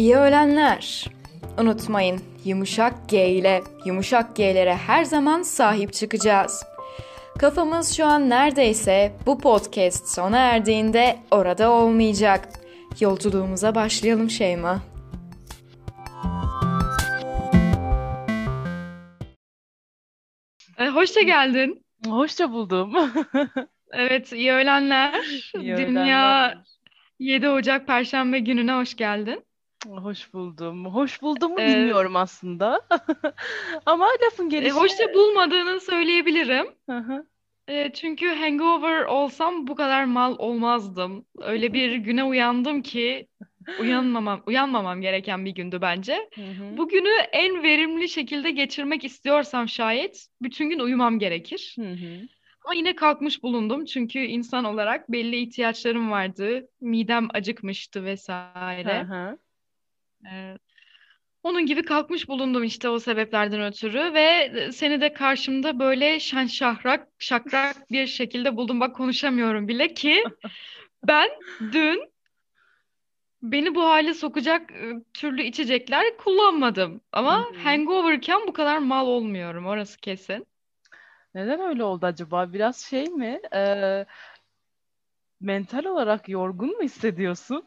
İyi 0.00 0.16
öğlenler. 0.16 1.04
Unutmayın 1.58 2.20
yumuşak 2.44 3.08
G 3.08 3.28
ile 3.28 3.62
yumuşak 3.84 4.36
G'lere 4.36 4.76
her 4.76 5.04
zaman 5.04 5.42
sahip 5.42 5.92
çıkacağız. 5.92 6.64
Kafamız 7.38 7.96
şu 7.96 8.06
an 8.06 8.30
neredeyse 8.30 9.12
bu 9.26 9.38
podcast 9.38 10.08
sona 10.08 10.38
erdiğinde 10.38 11.16
orada 11.30 11.70
olmayacak. 11.70 12.48
Yolculuğumuza 13.00 13.74
başlayalım 13.74 14.30
Şeyma. 14.30 14.82
E, 20.78 20.88
hoşça 20.88 21.20
geldin. 21.20 21.86
Hoşça 22.06 22.52
buldum. 22.52 22.94
Evet, 23.92 24.32
iyi 24.32 24.52
öğlenler. 24.52 25.24
İyi 25.60 25.76
Dünya 25.76 26.46
öğlenler. 26.46 26.58
7 27.18 27.48
Ocak 27.48 27.86
Perşembe 27.86 28.38
gününe 28.38 28.72
hoş 28.72 28.96
geldin. 28.96 29.44
Hoş 29.88 30.34
buldum. 30.34 30.84
Hoş 30.84 31.22
bulduğumu 31.22 31.60
Ee, 31.60 31.66
bilmiyorum 31.66 32.16
aslında. 32.16 32.80
Ama 33.86 34.06
lafın 34.24 34.46
E, 34.46 34.48
gelişi... 34.48 34.70
hoşça 34.74 35.14
bulmadığını 35.14 35.80
söyleyebilirim. 35.80 36.66
Hı 36.90 36.98
hı. 36.98 37.26
E, 37.68 37.92
çünkü 37.92 38.28
hangover 38.28 39.04
olsam 39.04 39.66
bu 39.66 39.74
kadar 39.74 40.04
mal 40.04 40.36
olmazdım. 40.38 41.26
Öyle 41.40 41.72
bir 41.72 41.94
güne 41.96 42.24
uyandım 42.24 42.82
ki 42.82 43.28
uyanmamam, 43.80 44.42
uyanmamam 44.46 45.00
gereken 45.00 45.44
bir 45.44 45.50
gündü 45.50 45.78
bence. 45.82 46.30
Hı 46.34 46.40
hı. 46.40 46.76
Bugünü 46.76 47.08
en 47.32 47.62
verimli 47.62 48.08
şekilde 48.08 48.50
geçirmek 48.50 49.04
istiyorsam 49.04 49.68
şayet 49.68 50.26
bütün 50.42 50.70
gün 50.70 50.78
uyumam 50.78 51.18
gerekir. 51.18 51.76
Hı 51.78 51.90
hı. 51.92 52.28
Ama 52.64 52.74
yine 52.74 52.94
kalkmış 52.94 53.42
bulundum 53.42 53.84
çünkü 53.84 54.18
insan 54.18 54.64
olarak 54.64 55.12
belli 55.12 55.36
ihtiyaçlarım 55.36 56.10
vardı. 56.10 56.68
Midem 56.80 57.28
acıkmıştı 57.34 58.00
Hı 58.00 58.04
vesaire. 58.04 59.02
hı. 59.02 59.38
Ee, 60.26 60.58
onun 61.42 61.66
gibi 61.66 61.82
kalkmış 61.82 62.28
bulundum 62.28 62.64
işte 62.64 62.88
o 62.88 62.98
sebeplerden 62.98 63.62
ötürü 63.62 64.14
ve 64.14 64.52
seni 64.72 65.00
de 65.00 65.12
karşımda 65.12 65.78
böyle 65.78 66.20
şen 66.20 66.46
şahrak 66.46 67.08
şakrak 67.18 67.76
bir 67.90 68.06
şekilde 68.06 68.56
buldum. 68.56 68.80
Bak 68.80 68.96
konuşamıyorum 68.96 69.68
bile 69.68 69.94
ki 69.94 70.24
ben 71.06 71.28
dün 71.60 72.10
beni 73.42 73.74
bu 73.74 73.84
hale 73.84 74.14
sokacak 74.14 74.72
e, 74.72 74.92
türlü 75.14 75.42
içecekler 75.42 76.16
kullanmadım. 76.16 77.00
Ama 77.12 77.36
hı. 77.38 77.62
hangoverken 77.64 78.46
bu 78.46 78.52
kadar 78.52 78.78
mal 78.78 79.06
olmuyorum 79.06 79.66
orası 79.66 80.00
kesin. 80.00 80.46
Neden 81.34 81.60
öyle 81.60 81.84
oldu 81.84 82.06
acaba? 82.06 82.52
Biraz 82.52 82.76
şey 82.76 83.04
mi? 83.04 83.40
Ee, 83.54 84.06
mental 85.40 85.84
olarak 85.84 86.28
yorgun 86.28 86.76
mu 86.76 86.82
hissediyorsun? 86.82 87.64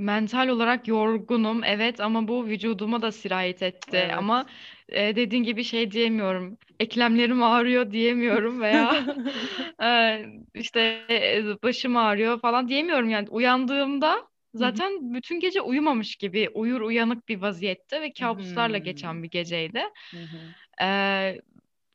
Mental 0.00 0.48
olarak 0.48 0.88
yorgunum 0.88 1.64
evet 1.64 2.00
ama 2.00 2.28
bu 2.28 2.46
vücuduma 2.46 3.02
da 3.02 3.12
sirayet 3.12 3.62
etti. 3.62 3.96
Evet. 3.96 4.14
Ama 4.18 4.46
e, 4.88 5.16
dediğin 5.16 5.42
gibi 5.42 5.64
şey 5.64 5.90
diyemiyorum. 5.90 6.58
Eklemlerim 6.80 7.42
ağrıyor 7.42 7.90
diyemiyorum 7.92 8.60
veya 8.60 9.06
e, 9.82 10.24
işte 10.54 10.80
e, 11.10 11.62
başım 11.62 11.96
ağrıyor 11.96 12.40
falan 12.40 12.68
diyemiyorum. 12.68 13.10
Yani 13.10 13.28
uyandığımda 13.30 14.28
Hı 14.58 14.58
hı. 14.58 14.58
zaten 14.58 15.14
bütün 15.14 15.40
gece 15.40 15.60
uyumamış 15.60 16.16
gibi 16.16 16.48
uyur 16.54 16.80
uyanık 16.80 17.28
bir 17.28 17.42
vaziyette 17.42 18.00
ve 18.00 18.12
kabuslarla 18.12 18.76
Hmm. 18.76 18.84
geçen 18.84 19.22
bir 19.22 19.30
geceydi. 19.30 19.82
Hı 20.14 20.16
hı. 20.22 20.54
E, 20.82 21.38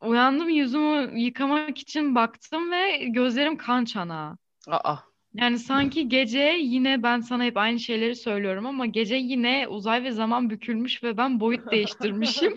uyandım 0.01 0.49
yüzümü 0.49 1.19
yıkamak 1.19 1.77
için 1.77 2.15
baktım 2.15 2.71
ve 2.71 2.97
gözlerim 3.05 3.57
kan 3.57 3.85
çanağı. 3.85 4.37
Aa. 4.67 4.97
Yani 5.37 5.59
sanki 5.59 6.09
gece 6.09 6.57
yine 6.61 7.03
ben 7.03 7.19
sana 7.19 7.43
hep 7.43 7.57
aynı 7.57 7.79
şeyleri 7.79 8.15
söylüyorum 8.15 8.65
ama 8.65 8.85
gece 8.85 9.15
yine 9.15 9.67
uzay 9.67 10.03
ve 10.03 10.11
zaman 10.11 10.49
bükülmüş 10.49 11.03
ve 11.03 11.17
ben 11.17 11.39
boyut 11.39 11.71
değiştirmişim. 11.71 12.55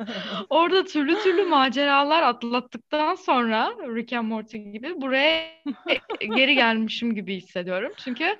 Orada 0.50 0.84
türlü 0.84 1.18
türlü 1.22 1.44
maceralar 1.44 2.22
atlattıktan 2.22 3.14
sonra 3.14 3.70
Rick 3.96 4.12
and 4.12 4.28
Morty 4.28 4.58
gibi 4.58 5.00
buraya 5.00 5.50
geri 6.36 6.54
gelmişim 6.54 7.14
gibi 7.14 7.36
hissediyorum. 7.36 7.92
Çünkü 8.04 8.36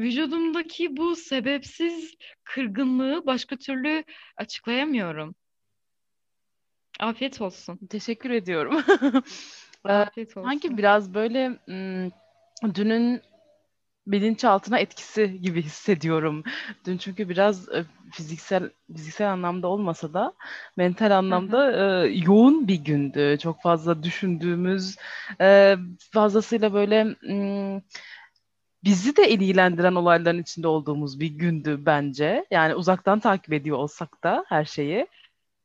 vücudumdaki 0.00 0.96
bu 0.96 1.16
sebepsiz 1.16 2.14
kırgınlığı 2.44 3.26
başka 3.26 3.56
türlü 3.56 4.04
açıklayamıyorum. 4.36 5.34
Afiyet 7.00 7.40
olsun. 7.40 7.78
Teşekkür 7.90 8.30
ediyorum. 8.30 8.82
Ee, 9.88 9.92
Afiyet 9.92 10.32
sanki 10.32 10.68
olsun. 10.68 10.78
biraz 10.78 11.14
böyle 11.14 11.58
ım, 11.68 12.12
dünün 12.74 13.22
bilinçaltına 14.06 14.78
etkisi 14.78 15.40
gibi 15.40 15.62
hissediyorum. 15.62 16.42
Dün 16.86 16.98
çünkü 16.98 17.28
biraz 17.28 17.68
e, 17.68 17.84
fiziksel 18.12 18.70
fiziksel 18.96 19.32
anlamda 19.32 19.68
olmasa 19.68 20.12
da 20.12 20.32
mental 20.76 21.10
anlamda 21.10 21.72
e, 21.72 22.08
yoğun 22.08 22.68
bir 22.68 22.84
gündü. 22.84 23.38
Çok 23.42 23.62
fazla 23.62 24.02
düşündüğümüz, 24.02 24.96
e, 25.40 25.76
fazlasıyla 26.12 26.72
böyle 26.72 27.16
bizi 28.84 29.16
de 29.16 29.30
ilgilendiren 29.30 29.94
olayların 29.94 30.42
içinde 30.42 30.68
olduğumuz 30.68 31.20
bir 31.20 31.26
gündü 31.30 31.76
bence. 31.86 32.46
Yani 32.50 32.74
uzaktan 32.74 33.20
takip 33.20 33.52
ediyor 33.52 33.76
olsak 33.78 34.24
da 34.24 34.44
her 34.48 34.64
şeyi. 34.64 35.06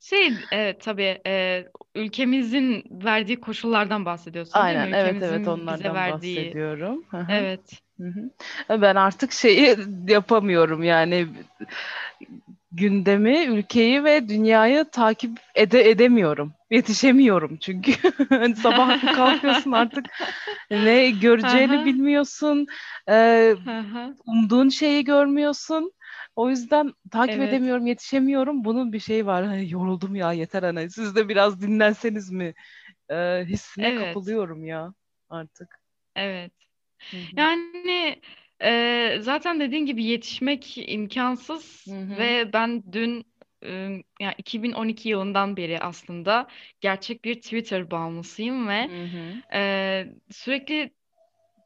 Şey, 0.02 0.34
evet 0.52 0.82
tabii 0.82 1.22
e, 1.28 1.66
ülkemizin 1.96 2.84
verdiği 2.92 3.42
koşullardan 3.42 4.06
bahsediyorsun 4.06 4.54
değil 4.54 4.78
mi? 4.78 4.82
Aynen, 4.82 4.94
evet 4.94 5.16
evet 5.22 5.40
Ülkemizin 5.42 5.44
bize 5.46 5.62
onlardan 5.62 5.96
verdiği, 5.96 6.38
bahsediyorum. 6.38 7.06
Evet. 7.32 7.82
Hı. 8.00 8.82
Ben 8.82 8.96
artık 8.96 9.32
şeyi 9.32 9.78
yapamıyorum 10.08 10.84
yani 10.84 11.28
gündemi, 12.72 13.46
ülkeyi 13.46 14.04
ve 14.04 14.30
dünyayı 14.30 14.86
takip 14.92 15.40
ede 15.56 15.90
edemiyorum. 15.90 16.54
Yetişemiyorum 16.72 17.58
çünkü. 17.58 17.92
Sabah 18.56 19.16
kalkıyorsun 19.16 19.72
artık 19.72 20.06
ne 20.72 21.10
göreceğini 21.10 21.86
bilmiyorsun. 21.86 22.68
Umduğun 24.26 24.70
şeyi 24.70 25.04
görmüyorsun. 25.04 25.92
O 26.36 26.50
yüzden 26.50 26.94
takip 27.12 27.36
Evet, 27.36 27.52
edemiyorum, 27.54 27.88
yetişemiyorum. 27.88 28.64
Bunun 28.66 28.94
bir 28.94 29.00
şeyi 29.00 29.26
var. 29.26 29.46
Hani 29.46 29.72
yoruldum 29.72 30.16
ya 30.16 30.34
yeter 30.34 30.64
hani. 30.64 30.90
Siz 30.92 31.16
de 31.16 31.30
biraz 31.30 31.62
dinlenseniz 31.62 32.32
mi? 32.32 32.54
Ee, 33.12 33.46
hissine 33.48 33.86
evet, 33.88 33.96
kapılıyorum 33.96 34.66
ya 34.66 34.94
artık. 35.30 35.82
evet. 36.16 36.52
Hı 37.12 37.18
hı. 37.18 37.36
Yani 37.38 38.22
e, 38.64 39.18
zaten 39.22 39.60
dediğin 39.60 39.86
gibi 39.86 40.04
yetişmek 40.06 40.78
imkansız 40.78 41.88
Hı 41.88 41.92
hı. 41.92 42.16
ve 42.20 42.54
ben 42.54 42.84
dün 42.94 43.26
e, 43.64 43.70
yani 44.22 44.36
2012 44.38 45.10
yılından 45.10 45.58
beri 45.58 45.80
aslında 45.80 46.48
gerçek 46.82 47.26
bir 47.26 47.36
Twitter 47.36 47.92
bağımlısıyım 47.92 48.68
ve 48.68 48.90
Hı 48.90 49.04
hı. 49.04 49.42
e, 49.54 50.08
sürekli 50.32 50.92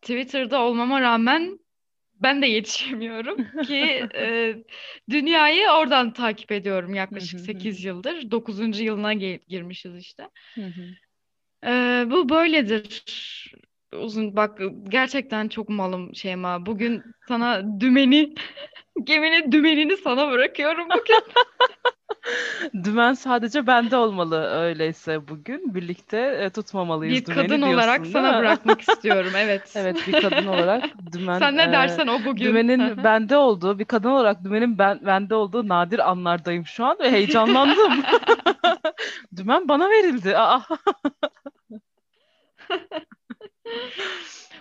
Twitter'da 0.01 0.61
olmama 0.61 1.01
rağmen 1.01 1.59
ben 2.25 2.41
de 2.41 2.47
yetişemiyorum 2.47 3.38
ki 3.68 4.08
e, 4.16 4.56
dünyayı 5.09 5.69
oradan 5.69 6.13
takip 6.13 6.52
ediyorum 6.52 6.94
yaklaşık 6.94 7.40
hı 7.40 7.44
hı 7.44 7.46
8 7.46 7.84
yıldır. 7.84 8.31
9. 8.31 8.80
yılına 8.80 9.13
girmişiz 9.13 9.97
işte. 9.97 10.30
E, 11.66 12.03
bu 12.12 12.30
böyledir. 12.30 13.03
Uzun 13.94 14.36
bak 14.36 14.59
gerçekten 14.90 15.47
çok 15.47 15.69
malım 15.69 16.16
Şeyma. 16.16 16.66
Bugün 16.66 17.03
sana 17.28 17.63
dümeni, 17.80 18.34
geminin 19.03 19.52
dümenini 19.52 19.97
sana 19.97 20.31
bırakıyorum 20.31 20.88
bugün. 20.90 21.24
Dümen 22.84 23.13
sadece 23.13 23.68
bende 23.68 23.97
olmalı 23.97 24.46
öyleyse 24.50 25.28
bugün. 25.28 25.75
Birlikte 25.75 26.18
e, 26.18 26.50
tutmamalıyız 26.50 27.16
Bir 27.22 27.25
dümeni 27.25 27.47
kadın 27.47 27.62
olarak 27.62 27.96
diyorsun 28.03 28.12
sana 28.12 28.40
bırakmak 28.40 28.81
istiyorum. 28.90 29.31
Evet. 29.38 29.72
Evet 29.75 30.08
bir 30.08 30.22
kadın 30.22 30.47
olarak 30.47 30.84
dümen 31.13 31.40
Sen 31.40 31.57
ne 31.57 31.63
e, 31.63 31.72
dersen 31.72 32.07
o 32.07 32.25
bugün. 32.25 32.45
dümenin 32.45 33.04
bende 33.04 33.38
olduğu 33.38 33.80
bir 33.80 33.86
kadın 33.86 34.10
olarak 34.10 34.44
dümenin 34.44 34.77
ben, 34.77 35.00
bende 35.06 35.36
olduğu 35.36 35.68
nadir 35.68 36.10
anlardayım 36.10 36.66
şu 36.66 36.86
an 36.86 36.98
ve 37.00 37.12
heyecanlandım. 37.12 38.04
Dümen 39.36 39.68
bana 39.68 39.89
verildi. 39.89 40.38
Aa. 40.38 40.62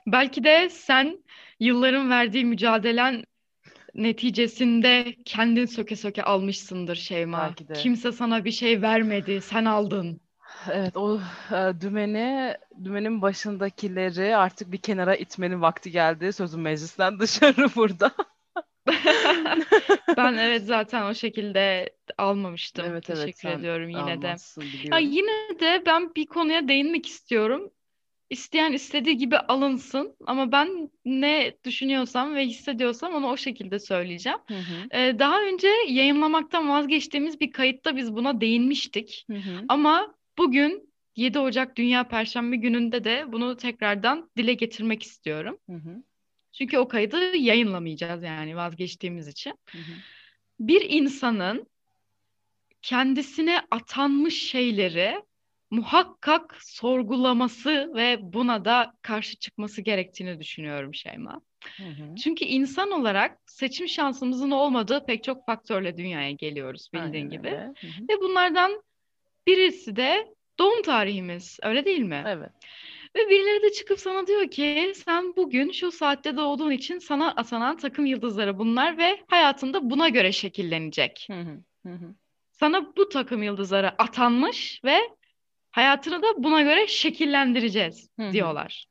Belki 0.07 0.45
de 0.45 0.69
sen 0.69 1.25
yılların 1.61 2.11
verdiği 2.11 2.45
mücadelen 2.45 3.25
neticesinde 3.95 5.17
kendin 5.25 5.67
söke 5.67 5.97
söke 5.97 6.23
almışsındır 6.23 6.97
Şeyma. 6.97 7.39
Belki 7.49 7.69
de. 7.69 7.73
Kimse 7.73 8.13
sana 8.13 8.45
bir 8.45 8.51
şey 8.51 8.83
vermedi, 8.83 9.41
sen 9.41 9.65
aldın. 9.65 10.21
Evet 10.73 10.97
o 10.97 11.21
e, 11.53 11.81
dümeni 11.81 12.57
dümenin 12.85 13.23
başındakileri 13.23 14.37
artık 14.37 14.73
bir 14.73 14.79
kenara 14.79 15.17
itmenin 15.17 15.63
vakti 15.63 15.91
geldi. 15.91 16.33
Sözüm 16.33 16.61
meclisten 16.61 17.19
dışarı 17.21 17.69
burada. 17.77 18.13
Ben 20.17 20.35
evet 20.35 20.63
zaten 20.67 21.03
o 21.03 21.15
şekilde 21.15 21.91
almamıştım. 22.19 22.87
Evet 22.87 23.11
evet 23.11 23.19
Teşekkür 23.19 23.49
ediyorum 23.49 23.89
yine 23.89 24.23
de. 24.23 24.27
almazsın 24.27 24.63
Ya 24.63 24.69
biliyorum. 24.73 25.11
yine 25.13 25.61
de 25.61 25.83
ben 25.87 26.15
bir 26.15 26.27
konuya 26.27 26.69
değinmek 26.69 27.07
istiyorum. 27.07 27.71
İsteyen 28.31 28.73
istediği 28.73 29.17
gibi 29.17 29.39
alınsın 29.39 30.17
ama 30.27 30.53
ben 30.53 30.91
ne 31.05 31.55
düşünüyorsam 31.65 32.35
ve 32.35 32.47
hissediyorsam 32.47 33.15
onu 33.15 33.27
o 33.27 33.37
şekilde 33.37 33.79
söyleyeceğim. 33.79 34.39
Hı 34.49 34.55
hı. 34.55 34.99
Ee, 34.99 35.19
daha 35.19 35.43
önce 35.43 35.69
yayınlamaktan 35.89 36.69
vazgeçtiğimiz 36.69 37.41
bir 37.41 37.53
kayıtta 37.53 37.97
biz 37.97 38.15
buna 38.15 38.41
değinmiştik. 38.41 39.25
Hı 39.31 39.37
hı. 39.37 39.65
Ama 39.69 40.15
bugün 40.39 40.95
7 41.17 41.39
Ocak 41.39 41.77
Dünya 41.77 42.09
Perşembe 42.09 42.57
gününde 42.57 43.05
de 43.05 43.25
bunu 43.33 43.57
tekrardan 43.57 44.31
dile 44.37 44.55
getirmek 44.55 45.03
istiyorum. 45.03 45.59
Hı 45.71 45.77
hı. 45.77 46.03
Çünkü 46.53 46.79
o 46.79 46.89
kaydı 46.89 47.37
yayınlamayacağız 47.37 48.23
yani 48.23 48.57
vazgeçtiğimiz 48.57 49.29
için. 49.29 49.55
Hı 49.71 49.79
hı. 49.79 49.93
Bir 50.61 50.91
insanın 50.91 51.67
kendisine 52.83 53.61
atanmış 53.71 54.43
şeyleri 54.43 55.23
muhakkak 55.75 56.57
sorgulaması 56.61 57.93
ve 57.95 58.19
buna 58.23 58.65
da 58.65 58.93
karşı 59.03 59.37
çıkması 59.37 59.83
gerektiğini 59.83 60.41
düşünüyorum 60.41 60.95
Şeyma. 60.95 61.41
Hı 61.77 61.83
hı. 61.83 62.15
Çünkü 62.15 62.45
insan 62.45 62.91
olarak 62.91 63.39
seçim 63.47 63.89
şansımızın 63.89 64.51
olmadığı 64.51 65.07
pek 65.07 65.25
çok 65.25 65.47
faktörle 65.47 65.97
dünyaya 65.97 66.31
geliyoruz 66.31 66.89
bildiğin 66.93 67.13
Aynen 67.15 67.31
gibi. 67.31 67.49
öyle. 67.49 67.61
Hı 67.61 67.87
hı. 67.87 68.03
Ve 68.11 68.21
bunlardan 68.21 68.83
birisi 69.47 69.97
de 69.97 70.35
doğum 70.59 70.83
tarihimiz, 70.83 71.59
öyle 71.63 71.85
değil 71.85 72.03
mi? 72.03 72.25
Evet. 72.27 72.51
Ve 73.17 73.31
birileri 73.31 73.63
de 73.63 73.73
çıkıp 73.73 74.01
sana 74.01 74.27
diyor 74.27 74.51
ki 74.51 74.93
sen 74.95 75.37
bugün 75.37 75.73
şu 75.73 75.93
saatte 75.93 76.37
doğduğun 76.37 76.71
için 76.71 76.99
sana 76.99 77.31
atanan 77.31 77.77
takım 77.77 78.07
yıldızları 78.07 78.59
bunlar 78.59 78.99
ve 78.99 79.21
hayatında 79.27 79.91
buna 79.91 80.09
göre 80.09 80.33
şekillenecek. 80.33 81.27
Hı 81.31 81.41
hı. 81.41 81.61
Hı 81.87 81.93
hı. 81.93 82.15
Sana 82.53 82.97
bu 82.97 83.09
takım 83.09 83.43
yıldızları 83.43 84.03
atanmış 84.03 84.81
ve 84.85 84.99
hayatını 85.75 86.23
da 86.23 86.27
buna 86.37 86.63
göre 86.63 86.87
şekillendireceğiz 86.87 88.09
Hı 88.19 88.29
hı. 88.29 88.33
diyorlar. 88.33 88.87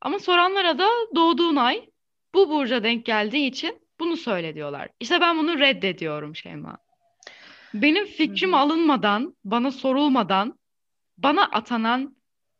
Ama 0.00 0.18
soranlara 0.18 0.78
da 0.78 0.88
doğduğun 1.14 1.56
ay 1.56 1.86
bu 2.34 2.50
burca 2.50 2.82
denk 2.82 3.06
geldiği 3.06 3.46
için 3.46 3.88
bunu 4.00 4.16
söyle 4.16 4.54
diyorlar. 4.54 4.88
İşte 5.00 5.20
ben 5.20 5.38
bunu 5.38 5.58
reddediyorum 5.58 6.36
Şeyma. 6.36 6.78
Benim 7.74 8.06
fikrim 8.06 8.52
hı. 8.52 8.56
alınmadan, 8.56 9.36
bana 9.44 9.70
sorulmadan, 9.70 10.58
bana 11.18 11.44
atanan 11.44 12.16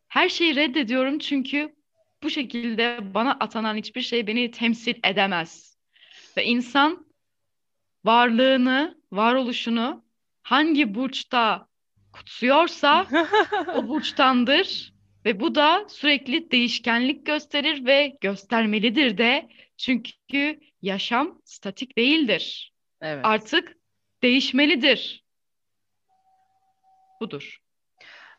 her 0.08 0.28
şeyi 0.28 0.56
reddediyorum 0.56 1.18
çünkü 1.18 1.74
bu 2.22 2.30
şekilde 2.30 3.14
bana 3.14 3.32
atanan 3.40 3.76
hiçbir 3.76 4.02
şey 4.02 4.26
beni 4.26 4.50
temsil 4.50 4.94
edemez. 5.04 5.78
Ve 6.36 6.44
insan 6.44 7.06
varlığını, 8.04 9.00
varoluşunu 9.12 10.04
hangi 10.42 10.94
burçta 10.94 11.68
kutsuyorsa 12.16 13.06
o 13.74 13.88
burçtandır 13.88 14.92
ve 15.24 15.40
bu 15.40 15.54
da 15.54 15.84
sürekli 15.88 16.50
değişkenlik 16.50 17.26
gösterir 17.26 17.86
ve 17.86 18.16
göstermelidir 18.20 19.18
de 19.18 19.48
çünkü 19.76 20.60
yaşam 20.82 21.40
statik 21.44 21.98
değildir. 21.98 22.72
Evet. 23.00 23.24
Artık 23.24 23.76
değişmelidir. 24.22 25.24
Budur. 27.20 27.65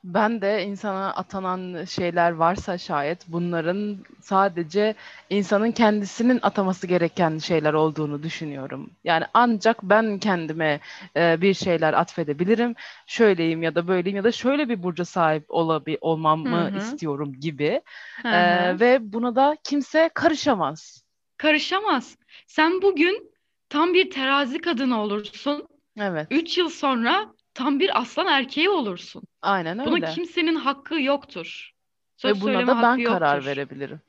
Ben 0.03 0.41
de 0.41 0.63
insana 0.65 1.13
atanan 1.13 1.85
şeyler 1.85 2.31
varsa 2.31 2.77
şayet 2.77 3.27
bunların 3.27 3.97
sadece 4.21 4.95
insanın 5.29 5.71
kendisinin 5.71 6.39
ataması 6.41 6.87
gereken 6.87 7.37
şeyler 7.37 7.73
olduğunu 7.73 8.23
düşünüyorum. 8.23 8.91
Yani 9.03 9.25
ancak 9.33 9.83
ben 9.83 10.19
kendime 10.19 10.79
e, 11.15 11.41
bir 11.41 11.53
şeyler 11.53 11.93
atfedebilirim. 11.93 12.75
Şöyleyim 13.07 13.63
ya 13.63 13.75
da 13.75 13.87
böyleyim 13.87 14.15
ya 14.17 14.23
da 14.23 14.31
şöyle 14.31 14.69
bir 14.69 14.83
burca 14.83 15.05
sahip 15.05 15.45
olabi 15.49 15.97
olmamı 16.01 16.69
Hı 16.71 16.77
hı. 16.77 16.77
istiyorum 16.77 17.33
gibi. 17.39 17.81
Hı 18.21 18.27
E, 18.31 18.79
ve 18.79 19.13
buna 19.13 19.35
da 19.35 19.57
kimse 19.63 20.09
karışamaz. 20.13 21.03
Karışamaz. 21.37 22.17
Sen 22.47 22.81
bugün 22.81 23.31
tam 23.69 23.93
bir 23.93 24.09
terazi 24.11 24.61
kadını 24.61 25.01
olursun. 25.01 25.67
Evet, 25.97 26.27
Üç 26.31 26.57
yıl 26.57 26.69
sonra 26.69 27.33
tam 27.57 27.79
bir 27.79 27.99
aslan 27.99 28.27
erkeği 28.27 28.69
olursun. 28.69 29.23
aynen 29.41 29.85
Buna 29.85 29.95
öyle. 29.95 30.05
kimsenin 30.05 30.55
hakkı 30.55 31.01
yoktur. 31.01 31.71
Söz 32.17 32.37
Ve 32.37 32.53
buna 32.53 32.67
da 32.67 32.81
ben 32.83 33.03
karar 33.03 33.35
yoktur. 33.35 33.49
verebilirim. 33.49 34.01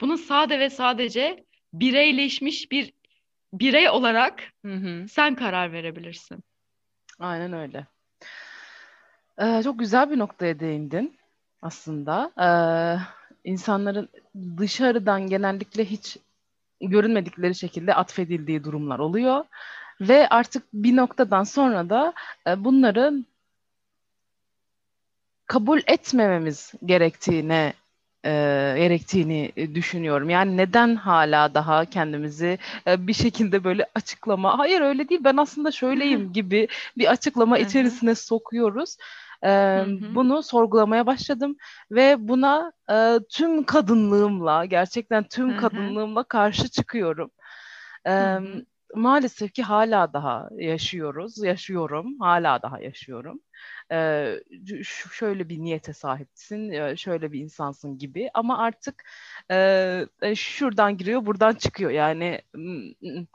Bunu 0.00 0.18
sade 0.18 0.60
ve 0.60 0.70
sadece 0.70 1.44
bireyleşmiş 1.72 2.72
bir 2.72 2.92
birey 3.52 3.88
olarak 3.88 4.52
Hı 4.64 4.72
hı. 4.74 5.08
sen 5.08 5.34
karar 5.34 5.72
verebilirsin. 5.72 6.44
Aynen 7.18 7.52
öyle. 7.52 7.86
Ee, 9.38 9.60
çok 9.64 9.78
güzel 9.78 10.10
bir 10.10 10.18
noktaya 10.18 10.60
değindin 10.60 11.16
aslında. 11.62 12.32
Ee, 12.40 12.48
insanların 13.50 14.08
dışarıdan 14.58 15.26
genellikle 15.26 15.84
hiç 15.84 16.16
görünmedikleri 16.80 17.54
şekilde 17.54 17.94
atfedildiği 17.94 18.64
durumlar 18.64 18.98
oluyor. 18.98 19.44
Ve 20.08 20.28
artık 20.28 20.62
bir 20.72 20.96
noktadan 20.96 21.44
sonra 21.44 21.90
da 21.90 22.12
e, 22.48 22.64
bunları 22.64 23.24
kabul 25.46 25.80
etmememiz 25.86 26.72
gerektiğine 26.84 27.72
e, 28.24 28.30
gerektiğini 28.76 29.52
e, 29.56 29.74
düşünüyorum. 29.74 30.30
Yani 30.30 30.56
neden 30.56 30.96
hala 30.96 31.54
daha 31.54 31.84
kendimizi 31.84 32.58
e, 32.86 33.06
bir 33.06 33.12
şekilde 33.12 33.64
böyle 33.64 33.86
açıklama, 33.94 34.58
hayır 34.58 34.80
öyle 34.80 35.08
değil 35.08 35.20
ben 35.24 35.36
aslında 35.36 35.70
şöyleyim 35.70 36.32
gibi 36.32 36.68
bir 36.98 37.10
açıklama 37.10 37.58
içerisine 37.58 38.14
sokuyoruz. 38.14 38.96
E, 39.42 39.48
Hı 39.48 39.82
hı. 39.82 40.14
bunu 40.14 40.42
sorgulamaya 40.42 41.06
başladım 41.06 41.56
ve 41.90 42.16
buna 42.28 42.72
e, 42.90 43.18
tüm 43.30 43.64
kadınlığımla, 43.64 44.64
gerçekten 44.64 45.24
tüm 45.24 45.52
Hı 45.52 45.56
kadınlığımla 45.56 46.22
karşı 46.22 46.68
çıkıyorum. 46.68 47.30
E. 48.06 48.38
maalesef 48.94 49.52
ki 49.54 49.62
hala 49.62 50.12
daha 50.12 50.48
yaşıyoruz, 50.58 51.44
yaşıyorum, 51.44 52.20
hala 52.20 52.62
daha 52.62 52.80
yaşıyorum. 52.80 53.40
Ee, 53.92 54.34
şöyle 55.12 55.48
bir 55.48 55.58
niyete 55.58 55.92
sahipsin, 55.92 56.70
e, 56.70 56.96
şöyle 56.96 57.32
bir 57.32 57.40
insansın 57.40 57.98
gibi 57.98 58.30
ama 58.34 58.58
artık 58.58 59.04
e, 59.50 59.56
e, 60.22 60.34
şuradan 60.34 60.96
giriyor, 60.96 61.26
buradan 61.26 61.54
çıkıyor. 61.54 61.90
Yani 61.90 62.42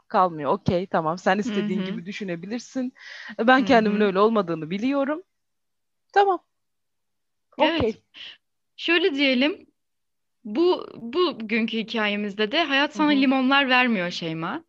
kalmıyor. 0.08 0.50
Okey, 0.52 0.86
tamam. 0.86 1.18
Sen 1.18 1.38
istediğin 1.38 1.80
hı. 1.80 1.84
gibi 1.84 2.06
düşünebilirsin. 2.06 2.92
Ben 3.38 3.64
kendimin 3.64 4.00
hı. 4.00 4.04
öyle 4.04 4.18
olmadığını 4.20 4.70
biliyorum. 4.70 5.22
Tamam, 6.12 6.40
Evet. 7.58 7.80
okey. 7.80 8.02
Şöyle 8.76 9.14
diyelim. 9.14 9.66
Bu 10.44 10.88
bugünkü 10.96 11.78
hikayemizde 11.78 12.52
de 12.52 12.64
hayat 12.64 12.94
sana 12.94 13.10
hı. 13.10 13.14
limonlar 13.16 13.68
vermiyor 13.68 14.10
Şeyma. 14.10 14.64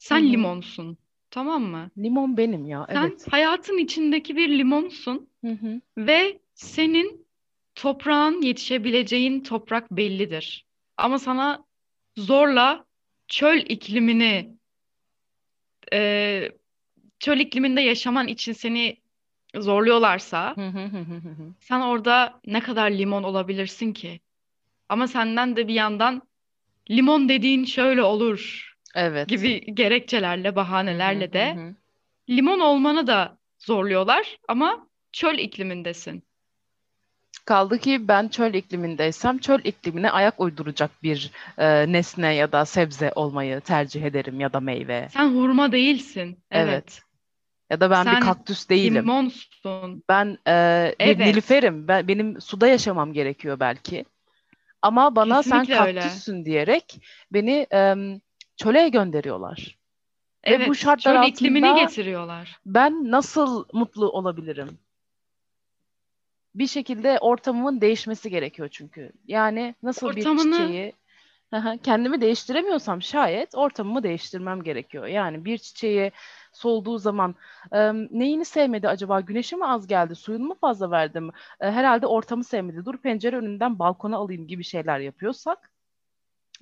Sen 0.00 0.20
hı. 0.20 0.32
limonsun. 0.32 0.98
Tamam 1.30 1.62
mı? 1.62 1.90
Limon 1.98 2.36
benim 2.36 2.66
ya, 2.66 2.86
Sen 2.88 3.02
evet. 3.02 3.26
hayatın 3.30 3.78
içindeki 3.78 4.36
bir 4.36 4.58
limonsun 4.58 5.28
Hı 5.44 5.50
hı. 5.50 5.80
ve 5.98 6.38
senin 6.54 7.26
toprağın 7.74 8.42
yetişebileceğin 8.42 9.40
toprak 9.40 9.90
bellidir. 9.90 10.66
Ama 10.96 11.18
sana 11.18 11.64
zorla 12.16 12.84
çöl 13.28 13.58
iklimini 13.58 14.54
e, 15.92 16.52
çöl 17.18 17.38
ikliminde 17.38 17.80
yaşaman 17.80 18.28
için 18.28 18.52
seni 18.52 18.96
zorluyorlarsa 19.54 20.54
sen 21.60 21.80
orada 21.80 22.40
ne 22.46 22.60
kadar 22.60 22.90
limon 22.90 23.22
olabilirsin 23.22 23.92
ki? 23.92 24.20
Ama 24.88 25.06
senden 25.06 25.56
de 25.56 25.68
bir 25.68 25.74
yandan 25.74 26.22
limon 26.90 27.28
dediğin 27.28 27.64
şöyle 27.64 28.02
olur 28.02 28.69
Evet. 28.94 29.28
gibi 29.28 29.74
gerekçelerle, 29.74 30.56
bahanelerle 30.56 31.28
hı 31.28 31.32
de 31.32 31.56
hı. 31.56 31.74
limon 32.30 32.60
olmanı 32.60 33.06
da 33.06 33.38
zorluyorlar 33.58 34.38
ama 34.48 34.86
çöl 35.12 35.38
iklimindesin. 35.38 36.22
Kaldı 37.44 37.78
ki 37.78 38.08
ben 38.08 38.28
çöl 38.28 38.54
iklimindeysem 38.54 39.38
çöl 39.38 39.60
iklimine 39.64 40.10
ayak 40.10 40.40
uyduracak 40.40 40.90
bir 41.02 41.30
e, 41.58 41.92
nesne 41.92 42.34
ya 42.34 42.52
da 42.52 42.64
sebze 42.64 43.12
olmayı 43.14 43.60
tercih 43.60 44.02
ederim 44.02 44.40
ya 44.40 44.52
da 44.52 44.60
meyve. 44.60 45.08
Sen 45.08 45.34
hurma 45.34 45.72
değilsin. 45.72 46.38
Evet. 46.50 46.72
Evet. 46.72 47.02
Ya 47.70 47.80
da 47.80 47.90
ben 47.90 48.04
bir 48.06 48.10
Sen 48.10 48.20
kaktüs 48.20 48.68
değilim. 48.68 49.04
limonsun. 49.04 50.02
Ben 50.08 50.38
e, 50.46 50.94
bir 51.00 51.06
Evet. 51.06 51.18
nilüferim. 51.18 51.88
Ben, 51.88 52.08
benim 52.08 52.40
suda 52.40 52.66
yaşamam 52.68 53.12
gerekiyor 53.12 53.60
belki. 53.60 54.04
Ama 54.82 55.16
bana 55.16 55.42
sen 55.42 55.58
Kesinlikle 55.58 55.80
öyle. 55.80 56.00
kaktüssün 56.00 56.44
diyerek 56.44 57.00
beni 57.32 57.66
e, 57.72 57.94
çöle 58.60 58.88
gönderiyorlar. 58.88 59.78
Ve 60.48 60.66
bu 60.66 60.74
Evet, 60.74 60.74
şartlar 60.74 61.16
çöl 61.16 61.22
iklimini 61.22 61.66
altında 61.66 61.80
getiriyorlar. 61.86 62.60
ben 62.66 63.10
nasıl 63.10 63.64
mutlu 63.72 64.10
olabilirim? 64.12 64.78
Bir 66.54 66.66
şekilde 66.66 67.18
ortamımın 67.20 67.80
değişmesi 67.80 68.30
gerekiyor 68.30 68.68
çünkü. 68.72 69.12
Yani 69.26 69.74
nasıl 69.82 70.16
bir 70.16 70.26
Ortamını 70.26 70.52
çiçeği 70.52 70.92
Hı 71.50 71.56
hı, 71.56 71.78
kendimi 71.78 72.20
değiştiremiyorsam 72.20 73.02
şayet 73.02 73.54
ortamımı 73.54 74.02
değiştirmem 74.02 74.62
gerekiyor. 74.62 75.06
Yani 75.06 75.44
bir 75.44 75.58
çiçeği 75.58 76.12
solduğu 76.52 76.98
zaman 76.98 77.34
e, 77.72 77.92
neyini 77.92 78.44
sevmedi 78.44 78.88
acaba? 78.88 79.20
Güneşi 79.20 79.56
mi 79.56 79.66
az 79.66 79.86
geldi? 79.86 80.14
Suyunu 80.14 80.44
mu 80.44 80.54
fazla 80.60 80.90
verdim? 80.90 81.30
E, 81.60 81.70
herhalde 81.70 82.06
ortamı 82.06 82.44
sevmedi. 82.44 82.84
Dur 82.84 82.98
pencere 82.98 83.36
önünden 83.36 83.78
balkona 83.78 84.16
alayım 84.16 84.46
gibi 84.46 84.64
şeyler 84.64 84.98
yapıyorsak 85.00 85.69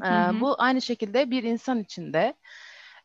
e, 0.04 0.40
bu 0.40 0.54
aynı 0.58 0.82
şekilde 0.82 1.30
bir 1.30 1.42
insan 1.42 1.80
içinde 1.80 2.34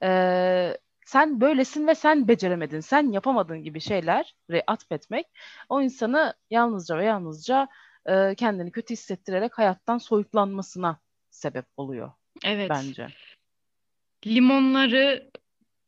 e, 0.03 0.77
sen 1.05 1.41
böylesin 1.41 1.87
ve 1.87 1.95
sen 1.95 2.27
beceremedin, 2.27 2.79
sen 2.79 3.11
yapamadın 3.11 3.63
gibi 3.63 3.79
şeyleri 3.79 4.63
atfetmek 4.67 5.27
o 5.69 5.81
insanı 5.81 6.33
yalnızca 6.49 6.97
ve 6.97 7.05
yalnızca 7.05 7.67
e, 8.05 8.35
kendini 8.35 8.71
kötü 8.71 8.93
hissettirerek 8.93 9.57
hayattan 9.57 9.97
soyutlanmasına 9.97 10.99
sebep 11.29 11.65
oluyor 11.77 12.11
Evet. 12.45 12.69
bence. 12.69 13.07
Limonları 14.27 15.31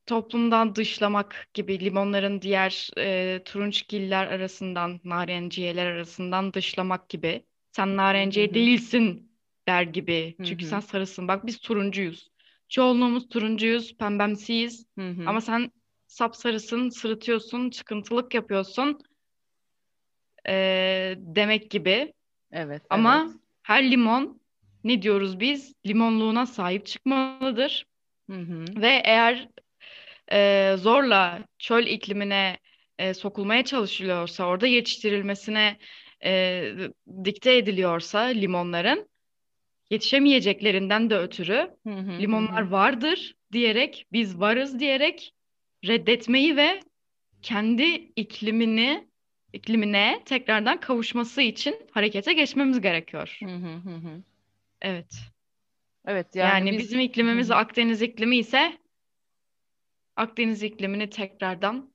toplumdan 0.05 0.75
dışlamak 0.75 1.47
gibi 1.53 1.79
limonların 1.79 2.41
diğer 2.41 2.89
e, 2.97 3.41
turunçgiller 3.45 4.27
arasından, 4.27 4.99
narenciyeler 5.03 5.85
arasından 5.85 6.53
dışlamak 6.53 7.09
gibi. 7.09 7.45
Sen 7.71 7.97
narenciye 7.97 8.47
Hı 8.47 8.51
hı. 8.51 8.53
değilsin 8.53 9.34
der 9.67 9.83
gibi. 9.83 10.35
Çünkü 10.43 10.65
hı. 10.65 10.69
sen 10.69 10.79
sarısın. 10.79 11.27
Bak 11.27 11.45
biz 11.45 11.59
turuncuyuz. 11.59 12.29
Çoğunluğumuz 12.69 13.29
turuncuyuz, 13.29 13.97
pembemsiyiz. 13.97 14.85
Hı 14.97 15.09
hı. 15.09 15.23
Ama 15.25 15.41
sen 15.41 15.71
sapsarısın, 16.07 16.89
sırıtıyorsun, 16.89 17.69
çıkıntılık 17.69 18.33
yapıyorsun 18.33 18.99
e, 20.47 21.15
demek 21.17 21.71
gibi. 21.71 22.13
Evet, 22.51 22.81
Ama 22.89 23.25
evet. 23.27 23.35
her 23.63 23.91
limon 23.91 24.41
ne 24.83 25.01
diyoruz 25.01 25.39
biz? 25.39 25.73
Limonluğuna 25.87 26.45
sahip 26.45 26.85
çıkmalıdır. 26.85 27.85
Hı 28.29 28.37
hı. 28.37 28.65
Ve 28.75 29.01
eğer 29.05 29.49
e, 30.31 30.71
zorla 30.77 31.39
çöl 31.59 31.87
iklimine 31.87 32.57
e, 32.99 33.13
sokulmaya 33.13 33.65
çalışılıyorsa, 33.65 34.45
orada 34.45 34.67
yetiştirilmesine 34.67 35.77
e, 36.23 36.71
dikte 37.23 37.57
ediliyorsa 37.57 38.19
limonların 38.19 39.09
yetişemeyeceklerinden 39.91 41.09
de 41.09 41.17
ötürü 41.17 41.71
Hı 41.87 41.89
hı, 41.89 42.11
hı 42.11 42.21
limonlar 42.21 42.61
hı. 42.61 42.71
vardır 42.71 43.35
diyerek, 43.51 44.07
biz 44.11 44.39
varız 44.39 44.79
diyerek 44.79 45.33
reddetmeyi 45.85 46.57
ve 46.57 46.79
kendi 47.41 47.83
iklimini 48.15 49.07
iklimine 49.53 50.21
tekrardan 50.25 50.79
kavuşması 50.79 51.41
için 51.41 51.75
harekete 51.91 52.33
geçmemiz 52.33 52.81
gerekiyor. 52.81 53.37
Hı 53.43 53.49
hı, 53.49 53.75
hı 53.75 53.95
hı. 53.95 54.21
Evet. 54.81 55.15
Evet 56.07 56.35
yani 56.35 56.59
Yani 56.59 56.71
biz 56.71 56.79
bizim 56.79 56.99
iklimimiz. 56.99 57.51
Akdeniz 57.51 58.01
iklimi 58.01 58.37
ise 58.37 58.77
Akdeniz 60.15 60.63
iklimini 60.63 61.09
tekrardan 61.09 61.93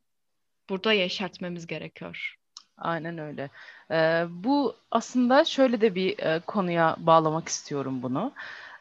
burada 0.71 0.93
yeşertmemiz 0.93 1.67
gerekiyor. 1.67 2.37
Aynen 2.77 3.19
öyle. 3.19 3.51
Ee, 3.91 4.27
bu 4.31 4.75
aslında 4.91 5.45
şöyle 5.45 5.81
de 5.81 5.95
bir 5.95 6.19
e, 6.19 6.41
konuya 6.47 6.97
bağlamak 6.99 7.49
istiyorum 7.49 8.03
bunu. 8.03 8.33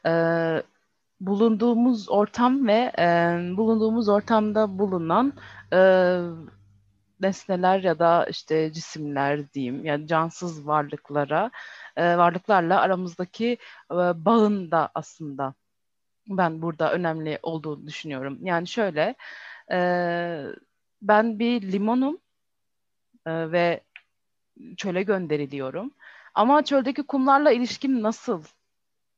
Ee, 0.05 0.63
bulunduğumuz 1.21 2.09
ortam 2.09 2.67
ve 2.67 2.91
e, 2.99 3.05
bulunduğumuz 3.57 4.09
ortamda 4.09 4.79
bulunan 4.79 5.33
e, 5.73 5.79
nesneler 7.21 7.79
ya 7.79 7.99
da 7.99 8.25
işte 8.29 8.73
cisimler 8.73 9.53
diyeyim, 9.53 9.85
yani 9.85 10.07
cansız 10.07 10.67
varlıklara, 10.67 11.51
e, 11.97 12.17
varlıklarla 12.17 12.81
aramızdaki 12.81 13.57
e, 13.91 13.95
bağın 13.95 14.71
da 14.71 14.91
aslında 14.95 15.53
ben 16.27 16.61
burada 16.61 16.93
önemli 16.93 17.39
olduğunu 17.43 17.87
düşünüyorum. 17.87 18.39
Yani 18.41 18.67
şöyle, 18.67 19.15
e, 19.71 19.79
ben 21.01 21.39
bir 21.39 21.71
limonum 21.71 22.17
e, 23.25 23.51
ve 23.51 23.83
çöle 24.77 25.03
gönderiliyorum. 25.03 25.91
Ama 26.35 26.63
çöldeki 26.63 27.03
kumlarla 27.03 27.51
ilişkim 27.51 28.03
nasıl? 28.03 28.43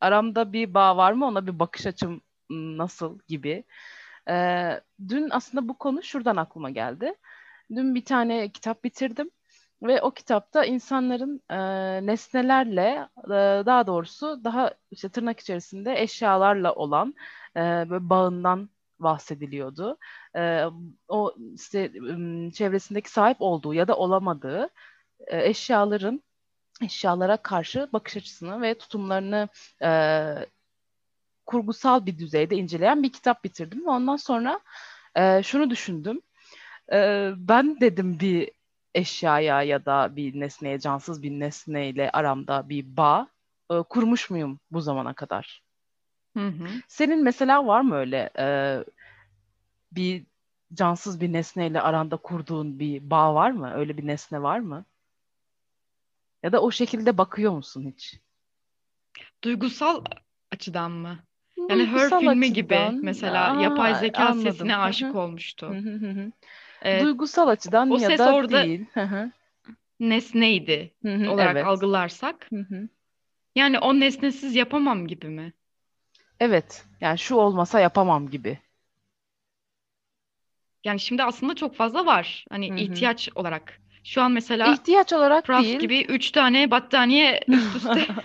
Aramda 0.02 0.54
bir 0.54 0.74
bağ 0.74 0.98
var 0.98 1.12
mı? 1.12 1.26
Ona 1.26 1.48
bir 1.48 1.60
bakış 1.60 1.88
açım 1.88 2.22
nasıl 2.50 3.20
gibi. 3.28 3.64
Ee, 4.30 4.82
dün 5.10 5.30
aslında 5.32 5.68
bu 5.68 5.78
konu 5.78 6.04
şuradan 6.04 6.36
aklıma 6.36 6.70
geldi. 6.70 7.14
Dün 7.76 7.96
bir 7.96 8.06
tane 8.06 8.50
kitap 8.50 8.84
bitirdim 8.84 9.32
ve 9.84 10.02
o 10.02 10.12
kitapta 10.12 10.66
insanların 10.66 11.42
e, 11.50 11.58
nesnelerle, 12.08 13.08
e, 13.26 13.66
daha 13.66 13.88
doğrusu 13.88 14.44
daha 14.44 14.72
işte 14.92 15.10
tırnak 15.10 15.40
içerisinde 15.40 16.02
eşyalarla 16.02 16.74
olan 16.74 17.16
e, 17.56 17.60
böyle 17.60 18.10
bağından 18.10 18.70
bahsediliyordu. 19.00 19.98
E, 20.36 20.66
o 21.08 21.36
işte 21.56 21.92
çevresindeki 22.54 23.12
sahip 23.12 23.38
olduğu 23.40 23.74
ya 23.74 23.88
da 23.88 23.98
olamadığı 23.98 24.70
e, 25.28 25.50
eşyaların 25.50 26.24
eşyalara 26.82 27.38
karşı 27.38 27.90
bakış 27.94 28.18
açısını 28.18 28.62
ve 28.62 28.78
tutumlarını 28.78 29.50
e, 29.84 29.92
kurgusal 31.46 32.06
bir 32.06 32.18
düzeyde 32.18 32.56
inceleyen 32.56 33.04
bir 33.04 33.12
kitap 33.12 33.44
bitirdim. 33.44 33.86
Ve 33.86 33.90
ondan 33.90 34.16
sonra 34.16 34.60
e, 35.16 35.44
şunu 35.44 35.70
düşündüm. 35.70 36.22
E, 36.94 37.32
ben 37.38 37.80
dedim 37.82 38.20
bir 38.20 38.52
eşyaya 38.96 39.64
ya 39.64 39.86
da 39.86 40.16
bir 40.16 40.40
nesneye, 40.40 40.80
cansız 40.80 41.24
bir 41.24 41.32
nesneyle 41.32 42.12
aramda 42.12 42.70
bir 42.70 42.98
bağ 42.98 43.28
e, 43.72 43.82
kurmuş 43.82 44.30
muyum 44.30 44.60
bu 44.72 44.82
zamana 44.82 45.14
kadar? 45.14 45.64
Hı 46.38 46.48
hı. 46.48 46.68
Senin 46.88 47.24
mesela 47.24 47.68
var 47.68 47.82
mı 47.82 47.96
öyle 47.96 48.30
e, 48.40 48.46
bir 49.92 50.26
cansız 50.74 51.22
bir 51.22 51.34
nesneyle 51.34 51.82
aranda 51.82 52.18
kurduğun 52.18 52.80
bir 52.80 53.10
bağ 53.10 53.36
var 53.36 53.52
mı? 53.52 53.74
Öyle 53.76 53.98
bir 53.98 54.08
nesne 54.08 54.42
var 54.42 54.60
mı? 54.60 54.86
Ya 56.44 56.52
da 56.52 56.62
o 56.62 56.72
şekilde 56.72 57.18
bakıyor 57.18 57.52
musun 57.52 57.94
hiç? 57.96 58.20
Duygusal 59.44 60.04
açıdan 60.52 60.92
mı? 60.92 61.20
Yani 61.70 61.86
Her 61.86 62.10
filmi 62.20 62.54
gibi 62.54 62.76
açıdan 62.76 63.06
mesela 63.06 63.62
yapay 63.62 63.92
aa, 63.92 63.96
zeka 63.96 64.24
anladım. 64.26 64.52
sesine 64.52 64.76
aşık 64.78 65.08
hı, 65.08 65.18
hı 65.18 65.20
olmuştu. 65.24 65.68
Ee, 66.86 67.00
Duygusal 67.00 67.48
açıdan 67.48 67.92
o 67.92 67.98
ya 67.98 68.08
ses 68.10 68.20
da 68.20 68.36
orada 68.36 68.64
değil. 68.64 68.86
Nesneydi 70.00 70.94
hı 71.02 71.16
hı, 71.16 71.32
olarak 71.32 71.56
Evet. 71.56 71.66
algılarsak. 71.66 72.50
Hı 72.54 72.60
hı. 72.60 72.90
Yani 73.56 73.80
o 73.80 74.00
nesnesiz 74.00 74.56
yapamam 74.56 75.08
gibi 75.08 75.28
mi? 75.28 75.54
Evet. 76.40 76.86
Yani 77.02 77.18
şu 77.18 77.36
olmasa 77.36 77.80
yapamam 77.80 78.30
gibi. 78.30 78.60
Yani 80.84 81.00
şimdi 81.00 81.24
aslında 81.24 81.56
çok 81.56 81.76
fazla 81.76 82.06
var. 82.06 82.46
Hani 82.50 82.70
Hı 82.70 82.74
hı. 82.74 82.82
ihtiyaç 82.82 83.30
olarak. 83.36 83.81
Şu 84.04 84.22
an 84.22 84.32
mesela 84.32 84.74
İhtiyaç 84.74 85.14
olarak 85.14 85.46
Pras 85.46 85.58
değil. 85.58 85.80
gibi 85.80 86.02
üç 86.02 86.32
tane 86.32 86.72
battaniye 86.72 87.40
üst 87.52 87.76
üste 87.76 88.08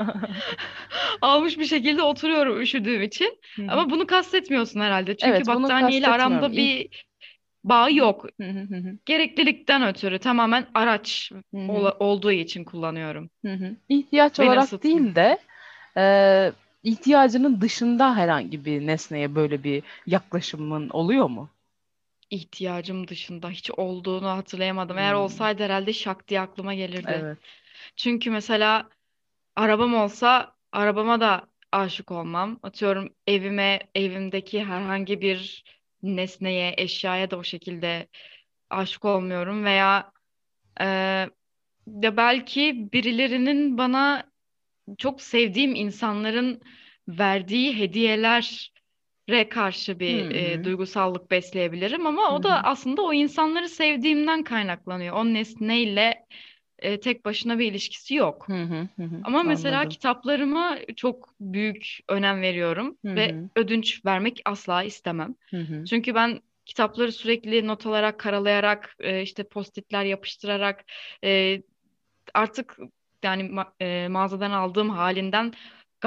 almış 1.21 1.59
bir 1.59 1.65
şekilde 1.65 2.03
oturuyorum 2.03 2.61
üşüdüğüm 2.61 3.03
için. 3.03 3.41
Hı 3.57 3.63
hı. 3.63 3.69
Ama 3.69 3.91
bunu 3.91 4.07
kastetmiyorsun 4.07 4.81
herhalde. 4.81 5.17
Çünkü 5.17 5.39
Evet, 5.39 5.47
battaniyeyle 5.47 6.09
aramda 6.09 6.57
bir 6.57 6.89
bağ 7.65 7.91
yok. 7.91 8.27
Hı 8.41 8.47
hı, 8.51 8.61
hı 8.61 8.77
hı, 8.77 8.99
Gereklilikten 9.07 9.89
ötürü 9.89 10.19
tamamen 10.19 10.67
araç 10.75 11.33
ola- 11.69 11.97
olduğu 11.99 12.33
için 12.33 12.65
kullanıyorum. 12.65 13.31
hı 13.45 13.53
hı. 13.53 13.77
İhtiyaç 13.89 14.41
Beni 14.41 14.47
olarak 14.47 14.59
ısıtma. 14.59 14.83
değil 14.83 15.15
de 15.15 15.39
e, 15.97 16.53
ihtiyacının 16.83 17.61
dışında 17.61 18.17
herhangi 18.17 18.65
bir 18.65 18.87
nesneye 18.87 19.35
böyle 19.35 19.65
bir 19.65 19.83
yaklaşımın 20.07 20.89
oluyor 20.91 21.31
mu? 21.31 21.51
İhtiyacım 22.31 23.09
dışında 23.09 23.51
hiç 23.51 23.71
olduğunu 23.71 24.29
hatırlayamadım. 24.29 24.99
Eğer 24.99 25.13
Hmm, 25.13 25.15
olsaydı 25.15 25.63
herhalde 25.65 25.93
şak 25.93 26.29
diye 26.29 26.41
aklıma 26.41 26.75
gelirdi. 26.75 27.27
Evet. 27.27 27.39
Çünkü 27.97 28.31
mesela 28.31 28.89
arabam 29.57 29.95
olsa 29.95 30.57
arabama 30.73 31.21
da 31.21 31.49
aşık 31.73 32.11
olmam. 32.13 32.61
Atıyorum 32.63 33.15
evime, 33.27 33.81
evimdeki 33.95 34.65
herhangi 34.65 35.21
bir 35.21 35.65
nesneye, 36.03 36.75
eşyaya 36.79 37.31
da 37.31 37.39
o 37.39 37.45
şekilde 37.45 38.09
aşık 38.71 39.05
olmuyorum 39.05 39.65
veya 39.65 40.13
e, 40.81 40.85
de 41.87 42.17
belki 42.17 42.89
birilerinin 42.93 43.79
bana 43.79 44.31
çok 44.99 45.23
sevdiğim 45.23 45.75
insanların 45.75 46.63
verdiği 47.09 47.75
hediyelere 49.27 49.49
karşı 49.49 50.01
bir 50.01 50.31
e, 50.31 50.65
hı, 50.65 50.65
duygusallık 50.65 51.31
besleyebilirim 51.31 52.07
ama 52.07 52.35
o 52.37 52.43
da 52.43 52.49
hı, 52.49 52.65
aslında 52.65 53.03
o 53.03 53.13
insanları 53.13 53.69
sevdiğimden 53.69 54.45
kaynaklanıyor. 54.45 55.17
O 55.17 55.25
nesneyle 55.25 56.27
e, 56.79 57.01
tek 57.01 57.25
başına 57.25 57.59
bir 57.59 57.71
ilişkisi 57.73 58.15
yok. 58.15 58.49
hı 58.49 58.55
hı, 58.63 58.89
hı. 58.99 59.27
Ama 59.27 59.43
mesela 59.43 59.85
Anladım. 59.85 59.89
kitaplarıma 59.89 60.79
çok 60.97 61.35
büyük 61.41 61.99
önem 62.09 62.43
veriyorum 62.43 62.99
Hı 63.05 63.09
ve 63.17 63.33
hı, 63.33 63.51
ödünç 63.57 64.05
vermek 64.07 64.43
asla 64.45 64.83
istemem. 64.83 65.35
hı 65.53 65.57
hı, 65.61 65.91
Çünkü 65.91 66.15
ben 66.15 66.41
kitapları 66.67 67.13
sürekli 67.13 67.67
not 67.67 67.87
alarak, 67.87 68.21
karalayarak, 68.21 68.97
e, 69.01 69.23
işte 69.23 69.45
postitler 69.49 70.05
yapıştırarak 70.05 70.85
e, 71.25 71.63
artık 72.35 72.77
yani 73.25 73.43
ma- 73.43 73.73
e, 73.81 74.09
mağazadan 74.09 74.51
aldığım 74.51 74.91
halinden 74.91 75.53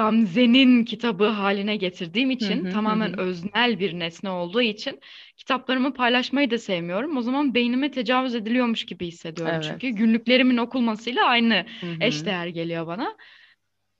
Gamze'nin 0.00 0.84
kitabı 0.84 1.24
haline 1.26 1.76
getirdiğim 1.76 2.30
için 2.30 2.66
Hı 2.66 2.68
hı, 2.68 2.72
tamamen 2.72 3.12
hı 3.12 3.20
hı. 3.20 3.20
öznel 3.20 3.80
bir 3.80 3.98
nesne 3.98 4.30
olduğu 4.30 4.62
için 4.62 5.00
kitaplarımı 5.36 5.94
paylaşmayı 5.94 6.50
da 6.50 6.58
sevmiyorum. 6.58 7.16
O 7.16 7.22
zaman 7.22 7.54
beynime 7.54 7.90
tecavüz 7.90 8.34
ediliyormuş 8.34 8.86
gibi 8.86 9.06
hissediyorum 9.06 9.56
Evet. 9.56 9.62
çünkü 9.62 9.88
günlüklerimin 9.88 10.56
okunmasıyla 10.56 11.24
aynı 11.26 11.66
Hı 11.80 11.86
hı. 11.86 12.00
eşdeğer 12.00 12.46
geliyor 12.46 12.86
bana. 12.86 13.16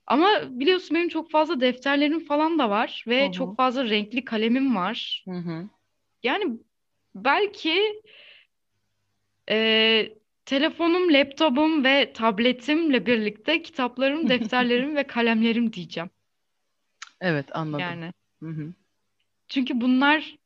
Ama 0.06 0.28
biliyorsun 0.50 0.96
benim 0.96 1.08
çok 1.08 1.30
fazla 1.30 1.60
defterlerim 1.60 2.20
falan 2.24 2.58
da 2.58 2.70
var 2.70 3.04
Hı 3.18 3.24
ve 3.24 3.28
hı. 3.28 3.32
çok 3.32 3.56
fazla 3.56 3.84
renkli 3.90 4.24
kalemim 4.24 4.76
var. 4.76 5.26
Hı 5.28 5.30
hı. 5.34 5.68
Yani 6.22 6.58
belki 7.14 8.02
e, 9.50 10.19
telefonum, 10.50 11.12
laptopum 11.12 11.84
ve 11.84 12.12
tabletimle 12.12 13.06
birlikte 13.06 13.62
kitaplarım, 13.62 14.28
defterlerim 14.28 14.96
ve 14.96 15.06
kalemlerim 15.06 15.72
diyeceğim. 15.72 16.10
Evet 17.20 17.56
anladım. 17.56 17.80
Yani 17.80 18.12
Hı 18.42 18.48
hı. 18.48 18.72
çünkü 19.48 19.80
bunlar 19.80 20.36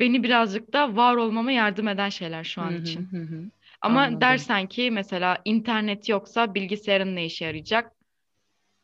beni 0.00 0.22
birazcık 0.22 0.72
da 0.72 0.96
var 0.96 1.16
olmama 1.16 1.52
yardım 1.52 1.88
eden 1.88 2.08
şeyler 2.08 2.44
şu 2.44 2.60
Hı 2.60 2.64
an 2.64 2.72
hı, 2.72 2.76
için. 2.76 3.08
hı 3.10 3.16
hı. 3.16 3.44
Ama 3.80 4.00
Anladım. 4.00 4.20
dersen 4.20 4.66
ki 4.66 4.90
mesela 4.90 5.38
internet 5.44 6.08
yoksa 6.08 6.54
bilgisayarın 6.54 7.16
ne 7.16 7.24
işe 7.24 7.44
yarayacak? 7.44 7.92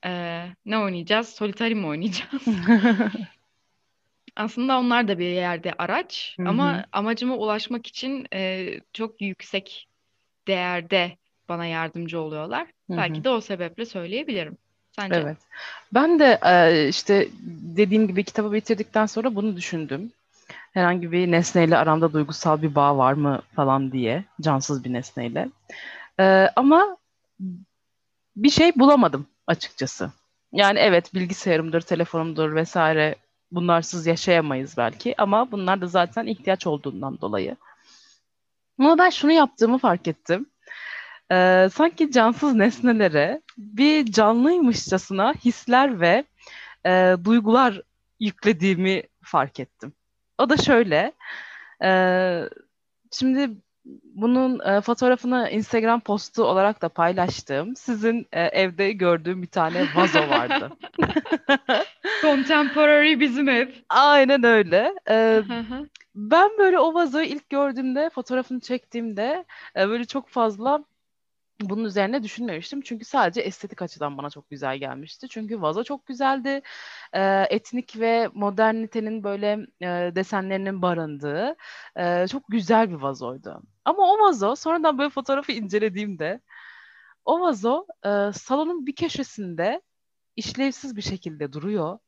Ee, 0.06 0.46
ne 0.66 0.78
oynayacağız? 0.78 1.28
Solitaire 1.28 1.74
mi 1.74 1.86
oynayacağız? 1.86 2.46
Aslında 4.36 4.78
onlar 4.78 5.08
da 5.08 5.18
bir 5.18 5.28
yerde 5.28 5.72
araç 5.78 6.36
Hı 6.38 6.42
hı. 6.42 6.48
ama 6.48 6.84
amacıma 6.92 7.36
ulaşmak 7.36 7.86
için 7.86 8.26
e, 8.34 8.68
çok 8.92 9.20
yüksek 9.20 9.88
değerde 10.48 11.16
bana 11.48 11.66
yardımcı 11.66 12.20
oluyorlar. 12.20 12.66
Hı 12.86 12.92
hı. 12.92 12.96
Belki 12.96 13.24
de 13.24 13.30
o 13.30 13.40
sebeple 13.40 13.86
söyleyebilirim. 13.86 14.56
Sence? 14.92 15.14
Evet. 15.14 15.36
Ben 15.94 16.18
de 16.18 16.38
e, 16.46 16.88
işte 16.88 17.28
dediğim 17.76 18.08
gibi 18.08 18.24
kitabı 18.24 18.52
bitirdikten 18.52 19.06
sonra 19.06 19.34
bunu 19.34 19.56
düşündüm. 19.56 20.12
Herhangi 20.48 21.12
bir 21.12 21.30
nesneyle 21.30 21.76
aramda 21.76 22.12
duygusal 22.12 22.62
bir 22.62 22.74
bağ 22.74 22.96
var 22.96 23.12
mı 23.12 23.42
falan 23.56 23.92
diye. 23.92 24.24
Cansız 24.40 24.84
bir 24.84 24.92
nesneyle. 24.92 25.48
E, 26.20 26.48
ama 26.56 26.96
bir 28.36 28.50
şey 28.50 28.72
bulamadım 28.76 29.26
açıkçası. 29.46 30.10
Yani 30.52 30.78
evet 30.78 31.14
bilgisayarımdır, 31.14 31.80
telefonumdur 31.80 32.54
vesaire 32.54 33.14
bunlarsız 33.50 34.06
yaşayamayız 34.06 34.76
belki 34.76 35.14
ama 35.18 35.52
bunlar 35.52 35.80
da 35.80 35.86
zaten 35.86 36.26
ihtiyaç 36.26 36.66
olduğundan 36.66 37.20
dolayı. 37.20 37.56
Ama 38.78 38.98
ben 38.98 39.10
şunu 39.10 39.32
yaptığımı 39.32 39.78
fark 39.78 40.08
ettim. 40.08 40.46
Ee, 41.32 41.68
sanki 41.74 42.10
cansız 42.10 42.54
nesnelere 42.54 43.42
bir 43.58 44.06
canlıymışçasına 44.12 45.34
hisler 45.34 46.00
ve 46.00 46.24
e, 46.86 47.16
duygular 47.24 47.80
yüklediğimi 48.20 49.02
fark 49.22 49.60
ettim. 49.60 49.92
O 50.38 50.48
da 50.50 50.56
şöyle. 50.56 51.12
e, 51.84 51.90
şimdi 53.12 53.50
bunun 54.14 54.60
e, 54.68 54.80
fotoğrafını 54.80 55.48
Instagram 55.50 56.00
postu 56.00 56.44
olarak 56.44 56.82
da 56.82 56.88
paylaştım. 56.88 57.76
Sizin 57.76 58.26
e, 58.32 58.40
evde 58.42 58.92
gördüğüm 58.92 59.42
bir 59.42 59.46
tane 59.46 59.86
vazo 59.96 60.28
vardı. 60.28 60.70
Contemporary 62.22 63.20
bizim 63.20 63.48
ev. 63.48 63.68
Aynen 63.88 64.44
öyle. 64.44 64.94
Hı. 65.08 65.86
Ben 66.14 66.50
böyle 66.58 66.78
o 66.78 66.94
vazoyu 66.94 67.26
ilk 67.26 67.50
gördüğümde, 67.50 68.10
fotoğrafını 68.10 68.60
çektiğimde 68.60 69.44
e, 69.76 69.88
böyle 69.88 70.04
çok 70.04 70.28
fazla 70.28 70.84
bunun 71.60 71.84
üzerine 71.84 72.22
düşünmemiştim. 72.22 72.80
Çünkü 72.80 73.04
sadece 73.04 73.40
estetik 73.40 73.82
açıdan 73.82 74.18
bana 74.18 74.30
çok 74.30 74.50
güzel 74.50 74.78
gelmişti. 74.78 75.28
Çünkü 75.28 75.62
vazo 75.62 75.84
çok 75.84 76.06
güzeldi. 76.06 76.62
Ee, 77.12 77.46
etnik 77.50 78.00
ve 78.00 78.28
modernitenin 78.34 79.24
böyle 79.24 79.66
e, 79.80 80.14
desenlerinin 80.14 80.82
barındığı 80.82 81.56
e, 81.96 82.26
çok 82.28 82.42
güzel 82.48 82.90
bir 82.90 82.94
vazoydu. 82.94 83.62
Ama 83.84 84.12
o 84.12 84.20
vazo 84.20 84.56
sonradan 84.56 84.98
böyle 84.98 85.10
fotoğrafı 85.10 85.52
incelediğimde 85.52 86.40
o 87.24 87.40
vazo 87.40 87.86
e, 88.04 88.32
salonun 88.32 88.86
bir 88.86 88.94
köşesinde 88.94 89.82
işlevsiz 90.36 90.96
bir 90.96 91.02
şekilde 91.02 91.52
duruyor. 91.52 91.98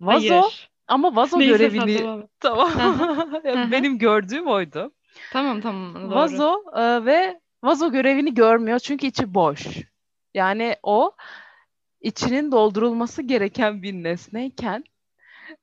Vazo 0.00 0.42
Hayır. 0.42 0.70
Ama 0.88 1.16
vazo 1.16 1.38
Neyse 1.38 1.52
görevini 1.52 2.26
tamam 2.40 2.70
benim 3.72 3.98
gördüğüm 3.98 4.46
oydu. 4.46 4.92
Tamam 5.32 5.60
tamam 5.60 5.94
doğru. 5.94 6.14
Vazo 6.14 6.62
e, 6.76 7.04
ve 7.04 7.40
vazo 7.62 7.92
görevini 7.92 8.34
görmüyor 8.34 8.78
çünkü 8.78 9.06
içi 9.06 9.34
boş. 9.34 9.66
Yani 10.34 10.76
o 10.82 11.12
içinin 12.00 12.52
doldurulması 12.52 13.22
gereken 13.22 13.82
bir 13.82 13.92
nesneyken 13.92 14.84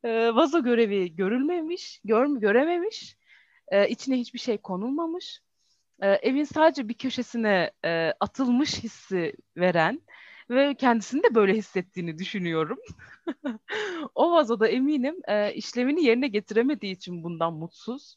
e, 0.03 0.36
vazo 0.36 0.63
görevi 0.63 1.15
görülmemiş, 1.15 2.01
gör, 2.03 2.27
görememiş, 2.27 3.17
e, 3.67 3.89
içine 3.89 4.17
hiçbir 4.17 4.39
şey 4.39 4.57
konulmamış. 4.57 5.39
E, 6.01 6.07
evin 6.07 6.43
sadece 6.43 6.89
bir 6.89 6.93
köşesine 6.93 7.71
e, 7.86 8.13
atılmış 8.19 8.83
hissi 8.83 9.33
veren 9.57 10.01
ve 10.55 10.75
kendisini 10.75 11.23
de 11.23 11.35
böyle 11.35 11.53
hissettiğini 11.53 12.17
düşünüyorum. 12.17 12.77
O 14.15 14.31
vazoda 14.31 14.67
eminim 14.67 15.15
e, 15.27 15.53
işlevini 15.53 16.03
yerine 16.03 16.27
getiremediği 16.27 16.95
için 16.95 17.23
bundan 17.23 17.53
mutsuz. 17.53 18.15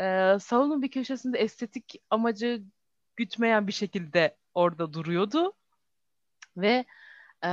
E, 0.00 0.36
salonun 0.40 0.82
bir 0.82 0.90
köşesinde 0.90 1.38
estetik 1.38 1.94
amacı 2.10 2.62
gütmeyen 3.16 3.66
bir 3.66 3.72
şekilde 3.72 4.36
orada 4.54 4.92
duruyordu. 4.92 5.52
Ve 6.56 6.84
e, 7.44 7.50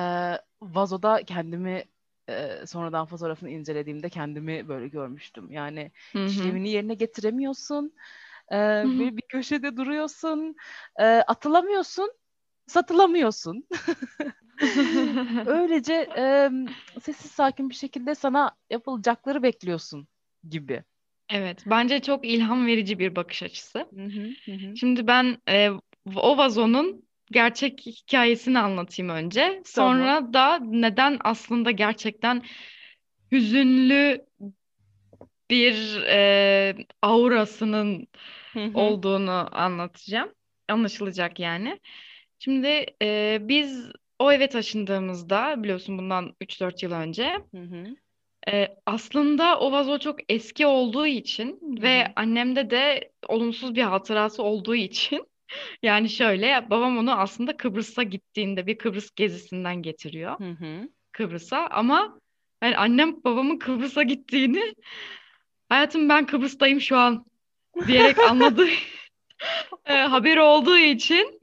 vazoda 0.62 1.24
kendimi 1.24 1.84
e, 2.30 2.65
sonradan 2.65 3.06
fotoğrafını 3.06 3.50
incelediğimde 3.50 4.10
kendimi 4.10 4.67
böyle 4.67 4.88
görmüştüm. 4.88 5.52
Yani 5.52 5.91
Hı 6.12 6.19
hı. 6.19 6.26
işlevini 6.26 6.69
yerine 6.69 6.93
getiremiyorsun. 6.93 7.93
E, 8.52 8.56
böyle 8.86 9.17
bir 9.17 9.24
köşede 9.30 9.78
duruyorsun. 9.78 10.56
E, 11.00 11.06
atılamıyorsun. 11.06 12.21
Satılamıyorsun. 12.72 13.68
Öylece 15.46 15.94
e, 16.18 16.50
sessiz 17.02 17.32
sakin 17.32 17.70
bir 17.70 17.76
şekilde 17.76 18.16
sana 18.16 18.52
yapılacakları 18.70 19.44
bekliyorsun 19.44 20.08
gibi. 20.50 20.84
Evet, 21.30 21.64
bence 21.66 22.00
çok 22.00 22.26
ilham 22.26 22.68
verici 22.68 23.00
bir 23.00 23.16
bakış 23.16 23.44
açısı. 23.44 23.80
Hı 23.80 24.04
hı, 24.04 24.30
hı 24.46 24.52
hı. 24.52 24.76
Şimdi 24.78 25.08
ben 25.08 25.38
e, 25.50 25.70
o 26.16 26.38
vazonun 26.38 27.04
gerçek 27.32 27.86
hikayesini 27.86 28.60
anlatayım 28.60 29.12
önce. 29.12 29.62
Sonra 29.66 30.34
da 30.34 30.60
neden 30.60 31.18
aslında 31.24 31.72
gerçekten 31.72 32.44
hüzünlü 33.32 34.26
bir 35.50 36.04
e, 36.08 36.76
aurasının 37.02 38.08
Hı 38.54 38.66
hı. 38.66 38.78
olduğunu 38.80 39.50
anlatacağım. 39.52 40.30
Anlaşılacak 40.70 41.40
yani. 41.40 41.80
Şimdi 42.43 42.86
e, 43.01 43.38
biz 43.41 43.91
o 44.19 44.32
eve 44.32 44.49
taşındığımızda 44.49 45.63
biliyorsun 45.63 45.97
bundan 45.97 46.36
3-4 46.41 46.84
yıl 46.86 46.91
önce 46.91 47.38
Hı 47.56 47.62
hı. 47.62 47.86
e, 48.51 48.67
aslında 48.86 49.60
o 49.60 49.71
vazo 49.71 49.99
çok 49.99 50.19
eski 50.30 50.65
olduğu 50.65 51.06
için 51.08 51.60
ve 51.82 52.04
hı. 52.06 52.08
annemde 52.15 52.69
de 52.69 53.12
olumsuz 53.27 53.75
bir 53.75 53.82
hatırası 53.82 54.43
olduğu 54.43 54.75
için 54.75 55.25
yani 55.84 56.10
şöyle 56.10 56.69
babam 56.69 56.97
onu 56.97 57.19
aslında 57.19 57.58
Kıbrıs'a 57.58 58.04
gittiğinde 58.04 58.67
bir 58.67 58.77
Kıbrıs 58.77 59.12
gezisinden 59.15 59.82
getiriyor 59.82 60.39
Hı 60.39 60.51
hı. 60.51 60.89
Kıbrıs'a 61.12 61.67
ama 61.67 62.19
yani 62.63 62.77
annem 62.77 63.23
babamın 63.23 63.58
Kıbrıs'a 63.58 64.04
gittiğini 64.04 64.73
hayatım 65.69 66.10
ben 66.10 66.25
Kıbrıs'tayım 66.25 66.82
şu 66.82 66.97
an 66.97 67.25
diyerek 67.88 68.19
anladığı 68.30 68.69
e, 69.86 69.93
haberi 69.93 70.41
olduğu 70.41 70.77
için 70.77 71.40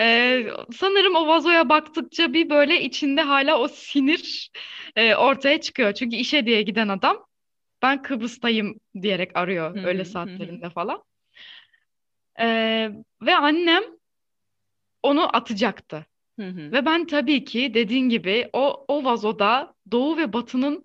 e, 0.00 0.46
sanırım 0.72 1.14
o 1.14 1.26
vazoya 1.26 1.68
baktıkça 1.68 2.32
bir 2.32 2.50
böyle 2.50 2.82
içinde 2.82 3.22
hala 3.22 3.58
o 3.58 3.68
sinir 3.68 4.50
e, 4.96 5.14
ortaya 5.14 5.60
çıkıyor. 5.60 5.94
Çünkü 5.94 6.16
işe 6.16 6.46
diye 6.46 6.62
giden 6.62 6.88
adam 6.88 7.26
ben 7.82 8.02
Kıbrıs'tayım 8.02 8.80
diyerek 9.02 9.36
arıyor 9.36 9.76
Hı 9.76 9.86
öyle 9.86 9.98
hı, 9.98 10.04
hı 10.04 10.08
hı. 10.08 10.12
saatlerinde 10.12 10.70
falan. 10.70 11.02
E, 12.40 12.46
ve 13.22 13.36
annem 13.36 13.82
onu 15.02 15.36
atacaktı. 15.36 16.06
Ve 16.72 16.86
ben 16.86 17.06
tabii 17.06 17.44
ki 17.44 17.74
dediğin 17.74 18.08
gibi 18.08 18.50
o 18.52 18.84
o 18.88 19.04
vazoda 19.04 19.74
Doğu 19.90 20.16
ve 20.16 20.32
Batı'nın 20.32 20.84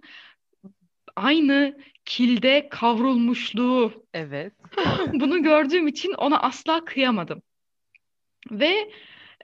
aynı 1.16 1.78
kilde 2.06 2.70
kavrulmuşluğu 2.70 4.06
Evet. 4.14 4.54
bunu 5.14 5.44
gördüğüm 5.44 5.88
için 5.88 6.14
ona 6.14 6.40
asla 6.40 6.86
kıyamadım. 6.86 7.42
Ve 8.52 8.92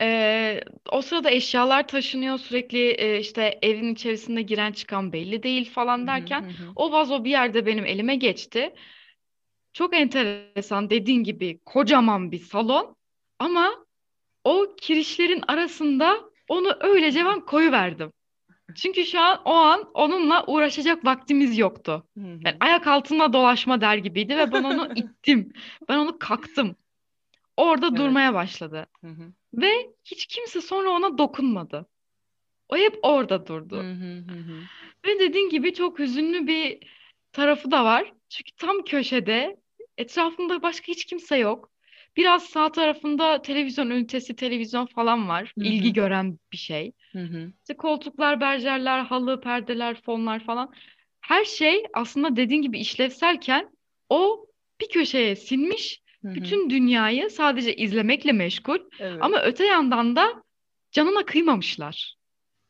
e, 0.02 0.62
o 0.92 1.02
sırada 1.02 1.32
eşyalar 1.32 1.88
taşınıyor 1.88 2.38
sürekli 2.38 2.90
e, 2.92 3.20
işte 3.20 3.60
evin 3.62 3.94
içerisinde 3.94 4.42
giren 4.42 4.72
çıkan 4.72 5.14
belli 5.14 5.44
değil 5.44 5.70
Hı 5.70 5.74
falan 5.74 6.02
hı, 6.02 6.08
derken 6.08 6.42
hı 6.42 6.46
hı. 6.46 6.72
o 6.76 6.92
vazo 6.92 7.24
bir 7.24 7.30
yerde 7.30 7.66
benim 7.66 7.86
elime 7.86 8.16
geçti. 8.16 8.74
Çok 9.74 9.96
enteresan 9.96 10.90
dediğin 10.90 11.24
gibi 11.24 11.60
kocaman 11.66 12.32
bir 12.32 12.40
salon 12.40 12.96
ama 13.40 13.86
o 14.44 14.76
kirişlerin 14.82 15.44
arasında 15.48 16.20
onu 16.48 16.78
öylece 16.82 17.26
ben 17.26 17.42
koyuverdim. 17.46 18.14
Çünkü 18.76 19.06
şu 19.06 19.20
an 19.20 19.42
o 19.46 19.52
an 19.54 19.92
onunla 19.94 20.46
uğraşacak 20.48 21.06
vaktimiz 21.06 21.58
yoktu. 21.58 22.08
Hı 22.18 22.22
hı. 22.24 22.40
Yani 22.46 22.58
ayak 22.60 22.88
altında 22.88 23.34
dolaşma 23.34 23.82
der 23.82 23.98
gibiydi 23.98 24.38
ve 24.38 24.52
ben 24.52 24.64
onu 24.64 24.92
ittim. 24.96 25.54
Ben 25.90 25.98
onu 25.98 26.20
kaktım. 26.20 26.76
Orada 27.58 27.88
Evet. 27.88 27.98
durmaya 27.98 28.34
başladı. 28.34 28.86
Hı 29.02 29.08
hı. 29.08 29.34
Ve 29.54 29.72
hiç 30.04 30.26
kimse 30.26 30.62
sonra 30.62 30.90
ona 30.90 31.18
dokunmadı. 31.18 31.86
O 32.70 32.78
hep 32.78 33.00
orada 33.02 33.48
durdu. 33.48 33.78
Hı 33.78 33.92
hı 33.92 34.40
hı. 34.40 34.62
Ve 35.06 35.20
dediğin 35.20 35.50
gibi 35.50 35.74
çok 35.74 36.00
hüzünlü 36.00 36.48
bir 36.48 36.80
tarafı 37.32 37.72
da 37.72 37.86
var. 37.86 38.14
Çünkü 38.30 38.52
tam 38.52 38.84
köşede 38.84 39.58
etrafında 39.98 40.62
başka 40.62 40.88
hiç 40.88 41.06
kimse 41.06 41.38
yok. 41.38 41.72
Biraz 42.18 42.44
sağ 42.44 42.72
tarafında 42.72 43.42
televizyon 43.42 43.90
ünitesi, 43.90 44.36
televizyon 44.36 44.86
falan 44.86 45.30
var. 45.30 45.54
Hı 45.58 45.62
hı. 45.62 45.68
İlgi 45.68 45.94
gören 45.94 46.40
bir 46.52 46.58
şey. 46.58 46.92
Hı 47.12 47.20
hı. 47.20 47.52
İşte 47.62 47.78
koltuklar, 47.78 48.42
berjerler, 48.42 49.00
halı, 49.00 49.42
perdeler, 49.42 50.02
fonlar 50.02 50.44
falan. 50.44 50.74
Her 51.22 51.46
şey 51.46 51.84
aslında 51.94 52.36
dediğin 52.36 52.62
gibi 52.62 52.80
işlevselken 52.80 53.70
o 54.10 54.46
bir 54.82 54.90
köşeye 54.90 55.36
sinmiş. 55.36 56.02
Hı 56.22 56.28
hı. 56.28 56.36
Bütün 56.36 56.70
dünyayı 56.70 57.30
sadece 57.30 57.76
izlemekle 57.76 58.32
meşgul. 58.32 58.80
Evet. 59.00 59.18
Ama 59.22 59.42
öte 59.42 59.66
yandan 59.66 60.16
da 60.16 60.44
canına 60.92 61.26
kıymamışlar. 61.26 62.16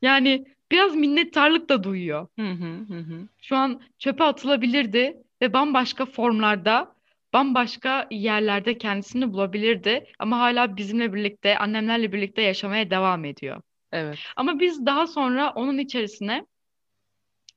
Yani 0.02 0.46
biraz 0.72 0.96
minnettarlık 0.96 1.70
da 1.70 1.84
duyuyor. 1.84 2.28
Hı 2.40 2.52
hı 2.52 2.74
hı 2.88 3.00
hı. 3.00 3.28
Şu 3.42 3.56
an 3.56 3.82
çöpe 4.00 4.24
atılabilirdi 4.24 5.18
ve 5.42 5.54
bambaşka 5.54 6.06
formlarda, 6.06 6.96
bambaşka 7.34 8.08
yerlerde 8.12 8.78
kendisini 8.78 9.34
bulabilirdi. 9.34 10.06
Ama 10.20 10.40
hala 10.40 10.78
bizimle 10.78 11.14
birlikte, 11.14 11.58
annemlerle 11.58 12.14
birlikte 12.14 12.42
yaşamaya 12.42 12.90
devam 12.90 13.26
ediyor. 13.26 13.62
Evet. 13.92 14.20
Ama 14.36 14.60
biz 14.60 14.86
daha 14.86 15.08
sonra 15.08 15.50
onun 15.56 15.78
içerisine 15.78 16.46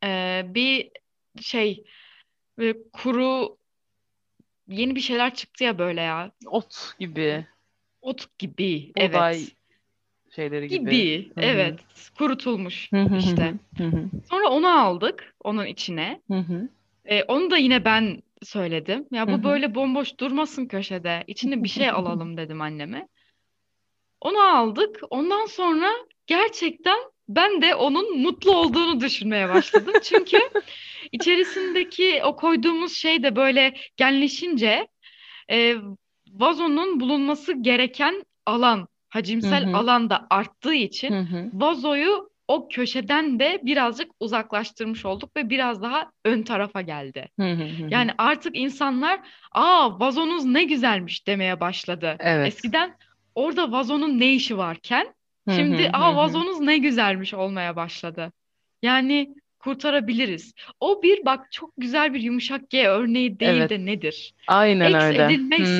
eee, 0.02 0.46
bir 0.48 0.90
şey, 1.40 1.84
böyle 2.58 2.78
kuru 2.92 3.56
yeni 4.68 4.94
bir 4.94 5.00
şeyler 5.00 5.34
çıktı 5.34 5.64
ya 5.64 5.78
böyle 5.78 6.00
ya. 6.00 6.30
Ot 6.46 6.94
gibi, 6.98 7.46
Ot 8.02 8.38
gibi, 8.38 8.92
buğday 8.96 9.36
evet. 9.36 9.52
şeyleri 10.30 10.68
gibi. 10.68 10.90
Gibi, 10.90 11.30
Hı 11.34 11.40
hı. 11.40 11.44
evet. 11.44 11.80
Kurutulmuş 12.18 12.92
Hı 12.92 13.02
hı 13.02 13.14
hı 13.14 13.16
işte. 13.16 13.54
hı 13.78 13.84
hı. 13.84 14.04
Sonra 14.30 14.48
onu 14.48 14.80
aldık 14.80 15.34
onun 15.44 15.66
içine. 15.66 16.20
Hı 16.30 16.38
hı. 16.38 16.68
E, 17.04 17.22
onu 17.22 17.50
da 17.50 17.56
yine 17.56 17.84
ben 17.84 18.22
söyledim. 18.42 19.06
Ya 19.10 19.28
bu 19.28 19.32
hı. 19.32 19.44
böyle 19.44 19.74
bomboş 19.74 20.18
durmasın 20.20 20.66
köşede. 20.66 21.24
İçine 21.26 21.64
bir 21.64 21.68
şey 21.68 21.90
alalım 21.90 22.36
dedim 22.36 22.60
anneme. 22.60 23.08
Onu 24.20 24.40
aldık. 24.40 25.00
Ondan 25.10 25.46
sonra 25.46 25.90
gerçekten 26.26 26.98
ben 27.28 27.62
de 27.62 27.74
onun 27.74 28.18
mutlu 28.18 28.56
olduğunu 28.56 29.00
düşünmeye 29.00 29.48
başladım. 29.48 29.94
Çünkü 30.02 30.38
içerisindeki 31.12 32.20
o 32.24 32.36
koyduğumuz 32.36 32.96
şey 32.96 33.22
de 33.22 33.36
böyle 33.36 33.74
genleşince 33.96 34.88
e, 35.50 35.76
vazonun 36.32 37.00
bulunması 37.00 37.52
gereken 37.62 38.24
alan, 38.46 38.88
hacimsel 39.08 39.64
Hı 39.64 39.70
hı. 39.70 39.76
alan 39.76 40.10
da 40.10 40.26
arttığı 40.30 40.74
için 40.74 41.12
Hı 41.12 41.20
hı. 41.20 41.50
vazoyu 41.52 42.30
o 42.48 42.68
köşeden 42.68 43.38
de 43.38 43.60
birazcık 43.62 44.10
uzaklaştırmış 44.20 45.04
olduk 45.04 45.36
ve 45.36 45.50
biraz 45.50 45.82
daha 45.82 46.10
ön 46.24 46.42
tarafa 46.42 46.80
geldi. 46.80 47.28
Hı 47.40 47.46
hı 47.46 47.64
hı 47.64 47.84
hı. 47.84 47.88
Yani 47.90 48.10
artık 48.18 48.56
insanlar 48.56 49.20
aa 49.52 50.00
vazonuz 50.00 50.44
ne 50.44 50.64
güzelmiş 50.64 51.26
demeye 51.26 51.60
başladı. 51.60 52.16
Evet. 52.20 52.46
Eskiden 52.46 52.96
orada 53.34 53.72
vazonun 53.72 54.20
ne 54.20 54.32
işi 54.32 54.58
varken 54.58 55.14
şimdi 55.50 55.90
aa 55.92 56.16
vazonuz 56.16 56.60
ne 56.60 56.78
güzelmiş 56.78 57.34
olmaya 57.34 57.76
başladı. 57.76 58.32
Yani 58.82 59.34
kurtarabiliriz. 59.58 60.54
O 60.80 61.02
bir 61.02 61.24
bak 61.24 61.52
çok 61.52 61.70
güzel 61.78 62.14
bir 62.14 62.20
yumuşak 62.20 62.70
G 62.70 62.88
örneği 62.88 63.40
değil 63.40 63.52
Evet. 63.52 63.70
de 63.70 63.86
nedir? 63.86 64.34
Aynen 64.46 64.92
Eks 64.92 65.04
öyle. 65.04 65.36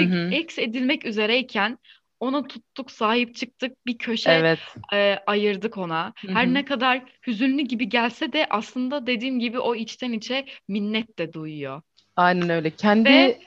Hı. 0.06 0.30
eks 0.34 0.58
edilmek 0.58 1.06
üzereyken 1.06 1.78
ona 2.20 2.46
tuttuk, 2.46 2.90
sahip 2.90 3.34
çıktık, 3.36 3.86
bir 3.86 3.98
köşe 3.98 4.30
Evet. 4.30 4.58
e, 4.92 5.18
ayırdık 5.26 5.78
ona. 5.78 6.12
Her 6.16 6.54
ne 6.54 6.64
kadar 6.64 7.02
hüzünlü 7.26 7.62
gibi 7.62 7.88
gelse 7.88 8.32
de 8.32 8.46
aslında 8.50 9.06
dediğim 9.06 9.40
gibi 9.40 9.58
o 9.58 9.74
içten 9.74 10.12
içe 10.12 10.46
minnet 10.68 11.18
de 11.18 11.32
duyuyor. 11.32 11.82
Aynen 12.16 12.50
öyle. 12.50 12.70
Kendi 12.70 13.08
Ve 13.08 13.38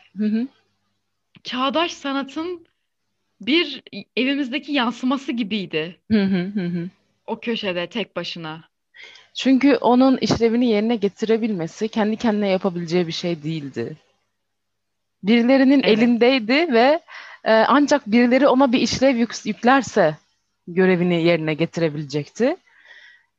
çağdaş 1.43 1.91
sanatın 1.91 2.67
bir 3.41 3.83
evimizdeki 4.15 4.71
yansıması 4.71 5.31
gibiydi 5.31 5.97
Hı 6.11 6.23
hı 6.23 6.41
hı 6.53 6.65
hı. 6.65 6.89
o 7.27 7.39
köşede 7.39 7.87
tek 7.87 8.15
başına. 8.15 8.63
Çünkü 9.33 9.75
onun 9.75 10.17
işlevini 10.17 10.65
yerine 10.69 10.95
getirebilmesi 10.95 11.87
kendi 11.87 12.15
kendine 12.17 12.49
yapabileceği 12.49 13.07
bir 13.07 13.11
şey 13.11 13.43
değildi. 13.43 13.97
Birilerinin 15.23 15.83
Evet. 15.83 15.97
elindeydi 15.99 16.73
ve 16.73 16.99
e, 17.43 17.51
ancak 17.53 18.07
birileri 18.07 18.47
ona 18.47 18.71
bir 18.71 18.79
işlev 18.79 19.15
yük- 19.15 19.45
yüklerse 19.45 20.17
görevini 20.67 21.23
yerine 21.23 21.53
getirebilecekti. 21.53 22.57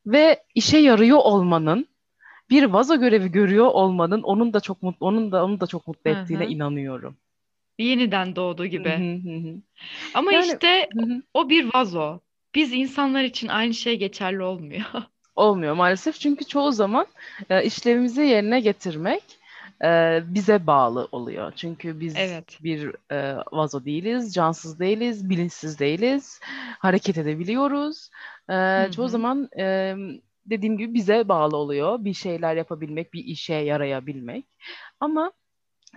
Ve 0.06 0.42
işe 0.54 0.78
yarıyor 0.78 1.18
olmanın, 1.18 1.86
bir 2.50 2.64
vazo 2.64 3.00
görevi 3.00 3.30
görüyor 3.32 3.66
olmanın 3.66 4.22
onun 4.22 4.52
da 4.52 4.60
çok 4.60 4.82
mutlu, 4.82 5.06
onun 5.06 5.32
da 5.32 5.44
onu 5.44 5.60
da 5.60 5.66
çok 5.66 5.86
mutlu 5.86 6.10
Hı 6.10 6.14
ettiğine 6.14 6.44
hı. 6.44 6.48
inanıyorum. 6.48 7.16
Yeniden 7.78 8.36
doğduğu 8.36 8.64
Hı 8.64 8.68
gibi. 8.68 8.88
hı 8.88 9.30
hı 9.30 9.36
hı. 9.48 9.54
Ama 10.14 10.32
Yani 10.32 10.46
işte 10.46 10.88
hı 10.92 11.00
hı. 11.14 11.22
o 11.34 11.48
bir 11.50 11.70
vazo. 11.74 12.20
Biz 12.54 12.72
insanlar 12.72 13.24
için 13.24 13.48
aynı 13.48 13.74
şey 13.74 13.98
geçerli 13.98 14.42
olmuyor. 14.42 14.84
Olmuyor 15.36 15.74
maalesef 15.74 16.20
çünkü 16.20 16.44
çoğu 16.44 16.72
zaman 16.72 17.06
e, 17.50 17.64
işlevimizi 17.64 18.22
yerine 18.22 18.60
getirmek 18.60 19.22
e, 19.84 20.20
bize 20.24 20.66
bağlı 20.66 21.08
oluyor. 21.12 21.52
Çünkü 21.56 22.00
biz 22.00 22.16
Evet. 22.16 22.58
bir 22.62 22.94
e, 23.12 23.36
vazo 23.52 23.84
değiliz, 23.84 24.34
cansız 24.34 24.78
değiliz, 24.80 25.30
bilinçsiz 25.30 25.78
değiliz, 25.78 26.40
hareket 26.78 27.18
edebiliyoruz. 27.18 28.10
E, 28.50 28.88
çoğu 28.96 29.08
zaman 29.08 29.48
e, 29.58 29.94
dediğim 30.46 30.78
gibi 30.78 30.94
bize 30.94 31.28
bağlı 31.28 31.56
oluyor 31.56 32.04
bir 32.04 32.14
şeyler 32.14 32.56
yapabilmek, 32.56 33.12
bir 33.12 33.24
işe 33.24 33.54
yarayabilmek. 33.54 34.44
Ama 35.00 35.32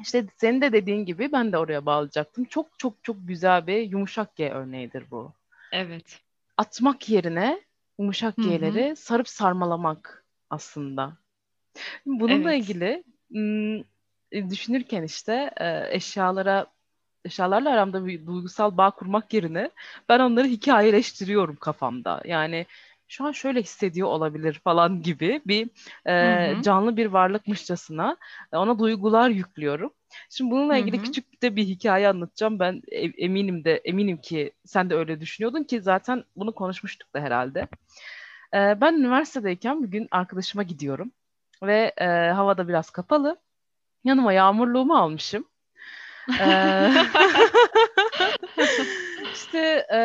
işte 0.01 0.25
senin 0.37 0.61
de 0.61 0.71
dediğin 0.71 1.05
gibi 1.05 1.31
ben 1.31 1.51
de 1.51 1.57
oraya 1.57 1.85
bağlayacaktım. 1.85 2.45
Çok 2.45 2.79
çok 2.79 3.03
çok 3.03 3.15
güzel 3.27 3.67
bir 3.67 3.81
yumuşak 3.81 4.35
G 4.35 4.49
örneğidir 4.51 5.11
bu. 5.11 5.33
Evet. 5.71 6.19
Atmak 6.57 7.09
yerine 7.09 7.61
yumuşak 7.99 8.37
Hı 8.37 8.41
hı. 8.41 8.45
G'leri 8.45 8.95
sarıp 8.95 9.29
sarmalamak 9.29 10.25
aslında. 10.49 11.17
Bununla 12.05 12.53
Evet. 12.53 12.63
ilgili 12.63 13.03
m, 13.29 13.83
e, 14.31 14.49
düşünürken 14.49 15.03
işte 15.03 15.51
e, 15.57 15.95
eşyalara 15.95 16.65
eşyalarla 17.25 17.69
aramda 17.69 18.05
bir 18.05 18.25
duygusal 18.25 18.77
bağ 18.77 18.91
kurmak 18.91 19.33
yerine 19.33 19.71
ben 20.09 20.19
onları 20.19 20.47
hikayeleştiriyorum 20.47 21.55
kafamda. 21.55 22.21
Yani 22.25 22.65
şu 23.11 23.25
an 23.25 23.31
şöyle 23.31 23.61
hissediyor 23.61 24.07
olabilir 24.07 24.61
falan 24.63 25.01
gibi 25.01 25.41
bir 25.45 25.69
Hı 26.05 26.09
e, 26.11 26.55
hı. 26.57 26.61
canlı 26.61 26.97
bir 26.97 27.05
varlıkmışçasına 27.05 28.17
e, 28.53 28.57
ona 28.57 28.79
duygular 28.79 29.29
yüklüyorum. 29.29 29.93
Şimdi 30.29 30.51
bununla 30.51 30.75
Hı 30.75 30.79
ilgili 30.79 30.97
hı. 30.97 31.01
küçük 31.01 31.41
de 31.41 31.55
bir 31.55 31.63
hikaye 31.63 32.07
anlatacağım. 32.07 32.59
Ben 32.59 32.81
e- 32.91 33.23
eminim 33.25 33.63
de 33.63 33.77
eminim 33.85 34.17
ki 34.17 34.51
sen 34.65 34.89
de 34.89 34.95
öyle 34.95 35.21
düşünüyordun 35.21 35.63
ki 35.63 35.81
zaten 35.81 36.23
bunu 36.35 36.55
konuşmuştuk 36.55 37.13
da 37.13 37.19
herhalde. 37.19 37.67
E, 38.53 38.81
ben 38.81 38.93
üniversitedeyken 38.93 39.83
bir 39.83 39.87
gün 39.87 40.07
arkadaşıma 40.11 40.63
gidiyorum 40.63 41.11
ve 41.63 41.93
e, 41.97 42.05
havada 42.31 42.67
biraz 42.67 42.89
kapalı. 42.89 43.37
Yanıma 44.03 44.33
yağmurluğumu 44.33 44.97
almışım. 44.97 45.45
Ee, 46.39 46.43
işte 49.33 49.85
e, 49.93 49.97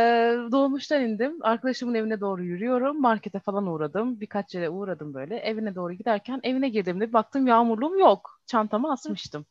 dolmuştan 0.52 1.02
indim. 1.02 1.38
Arkadaşımın 1.42 1.94
evine 1.94 2.20
doğru 2.20 2.44
yürüyorum. 2.44 3.00
Markete 3.00 3.40
falan 3.40 3.66
uğradım. 3.66 4.20
Birkaç 4.20 4.54
yere 4.54 4.68
uğradım 4.68 5.14
böyle. 5.14 5.36
Evine 5.36 5.74
doğru 5.74 5.92
giderken 5.92 6.40
evine 6.42 6.68
girdiğimde 6.68 7.12
baktım 7.12 7.46
yağmurluğum 7.46 7.98
yok. 7.98 8.40
Çantama 8.46 8.92
asmıştım. 8.92 9.46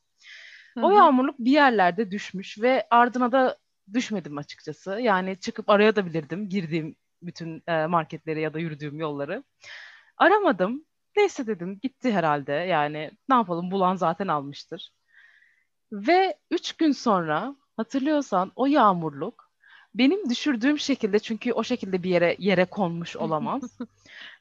O 0.82 0.92
yağmurluk 0.92 1.40
bir 1.40 1.52
yerlerde 1.52 2.12
düşmüş 2.12 2.62
ve 2.62 2.88
ardına 2.90 3.32
da 3.32 3.58
düşmedim 3.94 4.38
açıkçası. 4.38 4.92
Yani 4.92 5.40
çıkıp 5.40 5.70
arayabilirdim 5.70 6.50
girdiğim 6.50 6.96
bütün 7.22 7.64
e, 7.68 7.86
marketleri 7.86 8.42
ya 8.42 8.54
da 8.54 8.60
yürüdüğüm 8.60 9.00
yolları. 9.00 9.44
Aramadım. 10.18 10.86
Neyse 11.18 11.48
dedim 11.48 11.80
gitti 11.82 12.12
herhalde. 12.12 12.52
Yani 12.52 13.12
ne 13.30 13.36
yapalım 13.36 13.72
bulan 13.72 13.96
zaten 13.96 14.28
almıştır. 14.28 14.92
Ve 15.92 16.38
üç 16.52 16.74
gün 16.74 16.92
sonra 16.92 17.56
hatırlıyorsan 17.78 18.52
o 18.56 18.66
yağmurluk 18.66 19.45
benim 19.96 20.30
düşürdüğüm 20.30 20.80
şekilde 20.80 21.20
çünkü 21.20 21.54
o 21.54 21.64
şekilde 21.64 22.04
bir 22.04 22.10
yere 22.10 22.36
yere 22.40 22.66
konmuş 22.66 23.16
olamaz. 23.16 23.78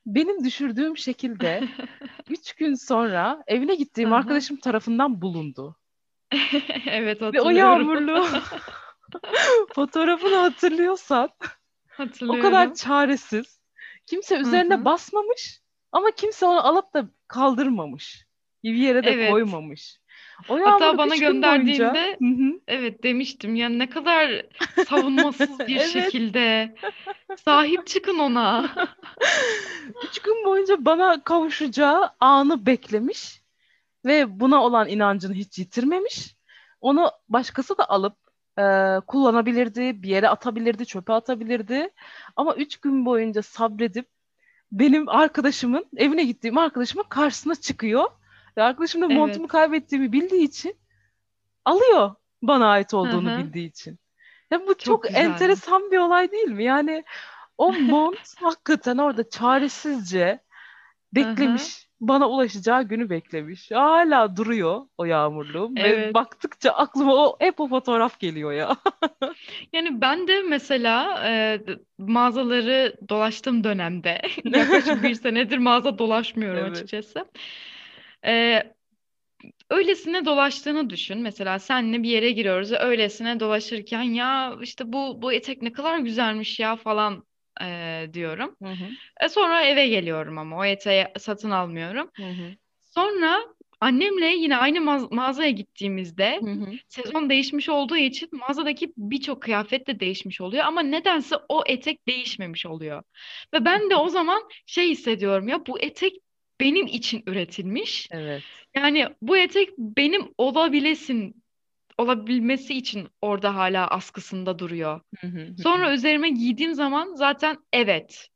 Benim 0.06 0.44
düşürdüğüm 0.44 0.96
şekilde 0.96 1.68
üç 2.30 2.52
gün 2.52 2.74
sonra 2.74 3.44
evine 3.46 3.74
gittiğim 3.74 4.10
hı. 4.10 4.14
arkadaşım 4.14 4.56
tarafından 4.56 5.22
bulundu. 5.22 5.76
Evet 6.86 7.22
Ve 7.22 7.24
o 7.24 7.28
hatırlıyorum. 7.28 7.56
yağmurlu 7.56 8.26
fotoğrafını 9.74 10.36
hatırlıyorsan 10.36 11.28
o 11.28 11.36
kadar 11.36 12.06
Hatırlıyorum. 12.06 12.74
çaresiz. 12.74 13.60
Kimse 14.06 14.36
üzerine 14.36 14.84
basmamış 14.84 15.60
Ama 15.92 16.10
kimse 16.10 16.46
onu 16.46 16.66
alıp 16.66 16.94
da 16.94 17.08
kaldırmamış. 17.28 18.26
Bir 18.64 18.74
yere 18.74 19.04
de 19.04 19.10
Evet. 19.10 19.30
koymamış. 19.30 20.00
O 20.48 20.60
Hatta 20.64 20.98
bana 20.98 21.10
boyunca- 21.10 21.26
gönderdiğinde 21.32 22.18
evet 22.68 23.02
demiştim 23.02 23.54
ya 23.54 23.68
ne 23.68 23.90
kadar 23.90 24.46
savunmasız 24.88 25.58
bir 25.68 25.76
Evet. 25.76 25.88
şekilde 25.88 26.74
sahip 27.44 27.86
çıkın 27.86 28.18
ona. 28.18 28.70
Üç 30.08 30.18
gün 30.18 30.44
boyunca 30.44 30.84
bana 30.84 31.24
kavuşacağı 31.24 32.10
anı 32.20 32.66
beklemiş 32.66 33.42
ve 34.04 34.40
buna 34.40 34.64
olan 34.64 34.88
inancını 34.88 35.34
hiç 35.34 35.58
yitirmemiş. 35.58 36.36
Onu 36.80 37.10
başkası 37.28 37.78
da 37.78 37.88
alıp 37.88 38.16
e, 38.58 38.62
kullanabilirdi, 39.06 40.02
bir 40.02 40.08
yere 40.08 40.28
atabilirdi, 40.28 40.86
çöpe 40.86 41.12
atabilirdi. 41.12 41.88
Ama 42.36 42.54
üç 42.54 42.76
gün 42.76 43.06
boyunca 43.06 43.42
sabredip 43.42 44.06
benim 44.72 45.08
arkadaşımın, 45.08 45.86
evine 45.96 46.24
gittiğim 46.24 46.58
arkadaşımın 46.58 47.04
karşısına 47.08 47.54
çıkıyor. 47.54 48.04
Ve 48.56 48.62
arkadaşım 48.62 49.02
da 49.02 49.06
Evet. 49.06 49.16
montumu 49.16 49.48
kaybettiğimi 49.48 50.12
bildiği 50.12 50.44
için 50.44 50.76
alıyor 51.64 52.14
bana 52.42 52.66
ait 52.66 52.94
olduğunu 52.94 53.28
Hı 53.28 53.32
hı. 53.34 53.36
bildiği 53.36 53.68
için. 53.68 53.98
Ya 54.50 54.66
bu 54.66 54.78
çok, 54.78 55.02
güzel. 55.04 55.20
enteresan 55.24 55.90
bir 55.90 55.98
olay 55.98 56.32
değil 56.32 56.48
mi? 56.48 56.64
Yani 56.64 57.04
o 57.58 57.72
mont 57.78 58.34
hakikaten 58.40 58.98
orada 58.98 59.30
çaresizce 59.30 60.40
beklemiş. 61.14 61.84
Bana 62.00 62.28
ulaşacağı 62.28 62.82
günü 62.82 63.10
beklemiş. 63.10 63.70
Hala 63.70 64.36
duruyor 64.36 64.86
o 64.98 65.04
yağmurluğum. 65.04 65.76
Ve 65.76 65.88
Evet. 65.88 66.14
baktıkça 66.14 66.70
aklıma 66.70 67.14
o 67.14 67.36
hep 67.40 67.60
o 67.60 67.68
fotoğraf 67.68 68.20
geliyor 68.20 68.52
ya. 68.52 68.76
Yani 69.72 70.00
ben 70.00 70.28
de 70.28 70.42
mesela 70.42 71.22
e, 71.28 71.60
mağazaları 71.98 72.96
dolaştığım 73.08 73.64
dönemde 73.64 74.20
yaklaşık 74.44 75.02
bir 75.02 75.14
senedir 75.14 75.58
mağaza 75.58 75.98
dolaşmıyorum 75.98 76.58
Evet. 76.58 76.72
açıkçası. 76.72 77.24
E, 78.24 78.62
öylesine 79.70 80.24
dolaştığını 80.24 80.90
düşün. 80.90 81.18
Mesela 81.18 81.58
senle 81.58 82.02
bir 82.02 82.08
yere 82.10 82.30
giriyoruz 82.30 82.72
ve 82.72 82.78
öylesine 82.78 83.40
dolaşırken 83.40 84.02
ya 84.02 84.56
işte 84.62 84.92
bu 84.92 85.22
bu 85.22 85.32
etek 85.32 85.62
ne 85.62 85.72
kadar 85.72 85.98
güzelmiş 85.98 86.60
ya 86.60 86.76
falan 86.76 87.26
e, 87.62 88.06
diyorum. 88.12 88.56
Hı 88.62 88.68
hı, 88.68 88.96
E, 89.22 89.28
sonra 89.28 89.62
eve 89.64 89.88
geliyorum 89.88 90.38
ama 90.38 90.58
o 90.58 90.64
eteği 90.64 91.06
satın 91.18 91.50
almıyorum. 91.50 92.10
hı 92.18 92.22
hı, 92.30 92.56
Sonra 92.80 93.40
annemle 93.80 94.26
yine 94.26 94.56
aynı 94.56 94.78
mağaz- 94.78 95.14
mağazaya 95.14 95.50
gittiğimizde 95.50 96.42
hı 96.42 96.50
hı. 96.50 96.78
sezon 96.88 97.30
değişmiş 97.30 97.68
olduğu 97.68 97.96
için 97.96 98.28
mağazadaki 98.32 98.92
birçok 98.96 99.42
kıyafet 99.42 99.86
de 99.86 100.00
değişmiş 100.00 100.40
oluyor 100.40 100.64
ama 100.64 100.82
nedense 100.82 101.36
o 101.48 101.62
etek 101.66 102.08
değişmemiş 102.08 102.66
oluyor. 102.66 103.02
Ve 103.54 103.64
ben 103.64 103.90
de 103.90 103.96
o 103.96 104.08
zaman 104.08 104.42
şey 104.66 104.90
hissediyorum 104.90 105.48
ya 105.48 105.66
bu 105.66 105.80
etek 105.80 106.12
benim 106.60 106.86
için 106.86 107.22
üretilmiş. 107.26 108.08
Evet. 108.12 108.42
Yani 108.76 109.08
bu 109.22 109.36
etek 109.36 109.78
benim 109.78 110.22
olabilesin 110.38 111.44
olabilmesi 111.98 112.74
için 112.74 113.08
orada 113.22 113.54
hala 113.54 113.88
askısında 113.88 114.58
duruyor. 114.58 115.00
Sonra 115.62 115.94
üzerime 115.94 116.30
giydiğim 116.30 116.74
zaman 116.74 117.14
zaten 117.14 117.56
evet 117.72 118.28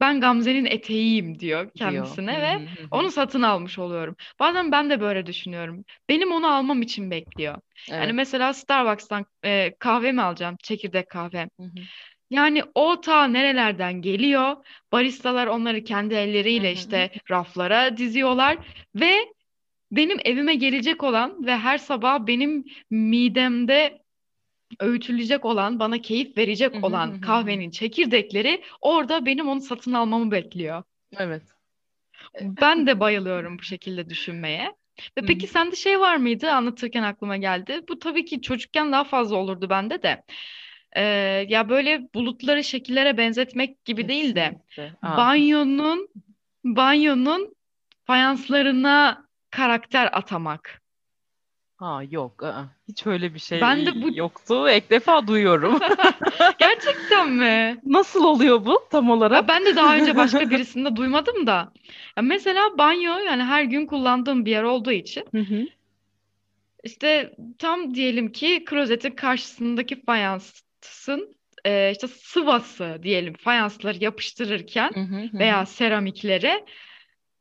ben 0.00 0.20
Gamze'nin 0.20 0.64
eteğiyim 0.64 1.40
diyor 1.40 1.64
diyor. 1.64 1.74
kendisine 1.76 2.38
Hı 2.38 2.42
ve 2.42 2.68
onu 2.90 3.10
satın 3.10 3.42
almış 3.42 3.78
oluyorum. 3.78 4.16
Bazen 4.40 4.72
ben 4.72 4.90
de 4.90 5.00
böyle 5.00 5.26
düşünüyorum. 5.26 5.84
Benim 6.08 6.32
onu 6.32 6.54
almam 6.54 6.82
için 6.82 7.10
bekliyor. 7.10 7.56
Yani 7.88 8.04
Evet. 8.04 8.14
mesela 8.14 8.52
Starbucks'tan 8.54 9.26
e, 9.44 9.74
kahve 9.78 10.12
mi 10.12 10.22
alacağım? 10.22 10.56
Çekirdek 10.62 11.10
kahve. 11.10 11.48
Hı 11.60 11.62
hı, 11.62 11.80
Yani 12.30 12.62
o 12.74 13.00
ta 13.00 13.24
nerelerden 13.24 14.02
geliyor? 14.02 14.56
Baristalar 14.92 15.46
onları 15.46 15.84
kendi 15.84 16.14
elleriyle 16.14 16.72
işte 16.72 17.10
raflara 17.30 17.96
diziyorlar 17.96 18.58
ve 18.94 19.12
benim 19.92 20.18
evime 20.24 20.54
gelecek 20.54 21.02
olan 21.02 21.46
ve 21.46 21.56
her 21.56 21.78
sabah 21.78 22.26
benim 22.26 22.64
midemde 22.90 24.00
öğütülecek 24.80 25.44
olan, 25.44 25.78
bana 25.78 25.98
keyif 25.98 26.38
verecek 26.38 26.84
olan 26.84 27.20
kahvenin 27.20 27.70
çekirdekleri 27.70 28.62
orada 28.80 29.26
benim 29.26 29.48
onu 29.48 29.60
satın 29.60 29.92
almamı 29.92 30.30
bekliyor. 30.30 30.82
Evet. 31.18 31.42
Ben 32.40 32.86
de 32.86 33.00
bayılıyorum 33.00 33.58
bu 33.58 33.62
şekilde 33.62 34.08
düşünmeye. 34.08 34.74
Ve 35.18 35.26
peki 35.26 35.46
sende 35.46 35.76
şey 35.76 36.00
var 36.00 36.16
mıydı? 36.16 36.50
Anlatırken 36.50 37.02
aklıma 37.02 37.36
geldi. 37.36 37.80
Bu 37.88 37.98
tabii 37.98 38.24
ki 38.24 38.42
çocukken 38.42 38.92
daha 38.92 39.04
fazla 39.04 39.36
olurdu 39.36 39.70
bende 39.70 40.02
de. 40.02 40.22
Ee, 40.96 41.02
ya 41.48 41.68
böyle 41.68 42.08
bulutları 42.14 42.64
şekillere 42.64 43.16
benzetmek 43.16 43.84
gibi 43.84 44.08
değil 44.08 44.34
de. 44.34 44.60
Aa, 45.02 45.16
banyonun 45.16 46.08
banyonun 46.64 47.54
fayanslarına 48.06 49.24
karakter 49.50 50.08
atamak. 50.12 50.82
ha 51.76 52.02
yok. 52.10 52.42
aa. 52.42 52.64
Hiç 52.88 53.06
öyle 53.06 53.34
bir 53.34 53.38
şey 53.38 53.60
Ben 53.60 53.86
de 53.86 54.02
bu 54.02 54.16
yoktu. 54.16 54.68
İlk 54.70 54.90
defa 54.90 55.26
duyuyorum. 55.26 55.78
gerçekten 56.58 57.28
mi? 57.30 57.80
Nasıl 57.86 58.24
oluyor 58.24 58.66
bu 58.66 58.88
tam 58.90 59.08
Ya 59.08 59.14
olarak? 59.16 59.48
ben 59.48 59.64
de 59.66 59.76
daha 59.76 59.96
önce 59.96 60.16
başka 60.16 60.50
birisinde 60.50 60.96
duymadım 60.96 61.46
da. 61.46 61.72
Ya 62.16 62.22
mesela 62.22 62.78
banyo 62.78 63.18
yani 63.18 63.42
her 63.42 63.64
gün 63.64 63.86
kullandığım 63.86 64.44
bir 64.44 64.50
yer 64.50 64.62
olduğu 64.62 64.92
için 64.92 65.24
Hı 65.34 65.40
hı. 65.40 65.66
işte 66.84 67.34
tam 67.58 67.94
diyelim 67.94 68.32
ki 68.32 68.64
klozetin 68.64 69.10
karşısındaki 69.10 70.02
fayansın 70.80 71.36
e, 71.64 71.90
işte 71.92 72.08
sıvası 72.08 72.98
diyelim 73.02 73.34
fayansları 73.34 74.04
yapıştırırken 74.04 74.90
Hı 74.94 75.00
hı, 75.00 75.38
veya 75.38 75.66
seramiklere 75.66 76.64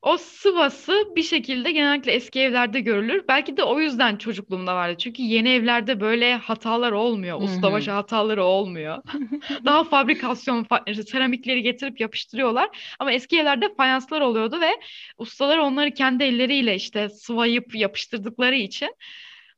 o 0.01 0.17
sıvası 0.17 1.03
bir 1.15 1.23
şekilde 1.23 1.71
genellikle 1.71 2.11
eski 2.11 2.39
evlerde 2.39 2.79
görülür. 2.79 3.23
Belki 3.27 3.57
de 3.57 3.63
o 3.63 3.79
yüzden 3.79 4.15
çocukluğumda 4.17 4.75
vardı. 4.75 4.95
Çünkü 4.97 5.21
yeni 5.23 5.49
evlerde 5.49 5.99
böyle 5.99 6.35
hatalar 6.35 6.91
olmuyor. 6.91 7.41
Ustabaşı 7.41 7.91
hataları 7.91 8.43
olmuyor. 8.43 9.03
Daha 9.65 9.83
fabrikasyon 9.83 10.63
fa- 10.63 11.03
seramikleri 11.03 11.63
getirip 11.63 11.99
yapıştırıyorlar. 11.99 12.93
Ama 12.99 13.11
eski 13.11 13.39
evlerde 13.39 13.73
fayanslar 13.75 14.21
oluyordu 14.21 14.61
ve 14.61 14.71
ustalar 15.17 15.57
onları 15.57 15.91
kendi 15.91 16.23
elleriyle 16.23 16.75
işte 16.75 17.09
sıvayıp 17.09 17.75
yapıştırdıkları 17.75 18.55
için 18.55 18.95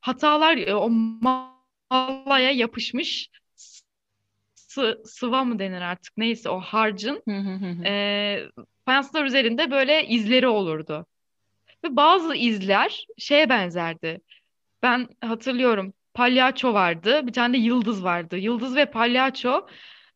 hatalar 0.02 0.58
e, 0.58 0.76
o 0.76 0.90
mallaya 1.92 2.52
yapışmış 2.52 3.30
sı- 4.72 5.02
sıva 5.06 5.44
mı 5.44 5.60
denir 5.60 5.82
artık 5.82 6.18
neyse 6.18 6.50
o 6.50 6.60
harcın 6.60 7.24
e, 7.86 8.44
fayanslar 8.86 9.26
üzerinde 9.26 9.72
böyle 9.72 10.08
izleri 10.08 10.48
olurdu. 10.48 11.06
Ve 11.84 11.96
bazı 11.96 12.36
izler 12.36 13.06
şeye 13.18 13.50
benzerdi. 13.50 14.22
Ben 14.84 15.08
hatırlıyorum 15.22 15.94
palyaço 16.14 16.74
vardı. 16.74 17.28
Bir 17.28 17.34
tane 17.34 17.54
de 17.54 17.58
yıldız 17.58 18.04
vardı. 18.04 18.38
Yıldız 18.38 18.76
ve 18.76 18.86
palyaço 18.86 19.68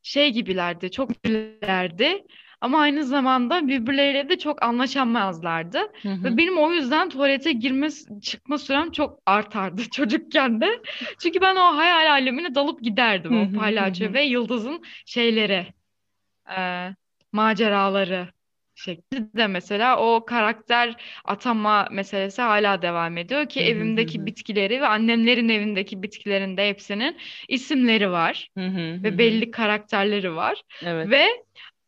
şey 0.02 0.30
gibilerdi. 0.32 0.92
Çok 0.92 1.24
gülerlerdi. 1.24 2.24
Ama 2.66 2.80
aynı 2.80 3.04
zamanda 3.06 3.68
birbirleriyle 3.68 4.30
de 4.30 4.38
çok 4.40 4.64
anlaşamazlardı. 4.64 5.80
Hı 6.04 6.10
hı. 6.10 6.26
Ve 6.26 6.38
benim 6.38 6.58
o 6.58 6.72
yüzden 6.72 7.10
tuvalete 7.10 7.52
girme 7.52 7.90
çıkma 8.22 8.58
sürem 8.58 8.92
çok 8.92 9.20
artardı 9.26 9.82
çocukken 9.92 10.62
de. 10.62 10.70
Çünkü 11.20 11.42
ben 11.42 11.56
o 11.56 11.76
hayal 11.78 12.12
alemine 12.12 12.56
dalıp 12.56 12.82
giderdim. 12.84 13.32
Hı 13.32 13.42
O 13.42 13.52
hı, 13.52 13.58
hı 13.80 13.90
palyaço 13.92 14.06
hı. 14.06 14.14
ve 14.14 14.24
yıldızın 14.24 14.84
şeyleri, 15.06 15.68
e, 16.58 16.90
maceraları 17.32 18.30
şekli 18.76 19.34
de 19.38 19.48
mesela 19.48 19.98
o 20.00 20.26
karakter 20.26 20.96
atama 21.26 21.88
meselesi 21.92 22.42
hala 22.42 22.82
devam 22.82 23.18
ediyor 23.18 23.50
ki 23.50 23.62
Hı 23.62 23.64
hı, 23.64 23.70
evimdeki 23.70 24.26
hı. 24.26 24.26
bitkileri 24.26 24.82
ve 24.82 24.88
annemlerin 24.88 25.50
evindeki 25.50 26.04
bitkilerin 26.04 26.58
de 26.58 26.70
hepsinin 26.70 27.18
isimleri 27.50 28.12
var 28.12 28.50
Hı 28.58 28.62
hı, 28.68 28.94
hı 28.96 29.00
ve 29.04 29.18
belli 29.18 29.52
karakterleri 29.52 30.36
var 30.36 30.64
Evet. 30.82 31.12
ve 31.12 31.28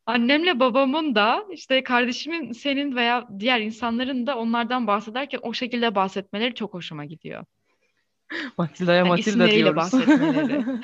annemle 0.08 0.60
babamın 0.60 1.16
da 1.16 1.46
işte 1.52 1.84
kardeşimin 1.84 2.52
senin 2.52 2.96
veya 2.96 3.28
diğer 3.40 3.60
insanların 3.62 4.28
da 4.28 4.38
onlardan 4.38 4.88
bahsederken 4.88 5.40
o 5.44 5.54
şekilde 5.54 5.96
bahsetmeleri 5.96 6.54
çok 6.56 6.74
hoşuma 6.74 7.06
gidiyor. 7.06 7.46
Matilda'ya 8.58 8.98
Yani 8.98 9.08
Matilda 9.08 9.30
isimleriyle 9.30 9.58
diyoruz. 9.64 9.76
bahsetmeleri. 9.78 10.66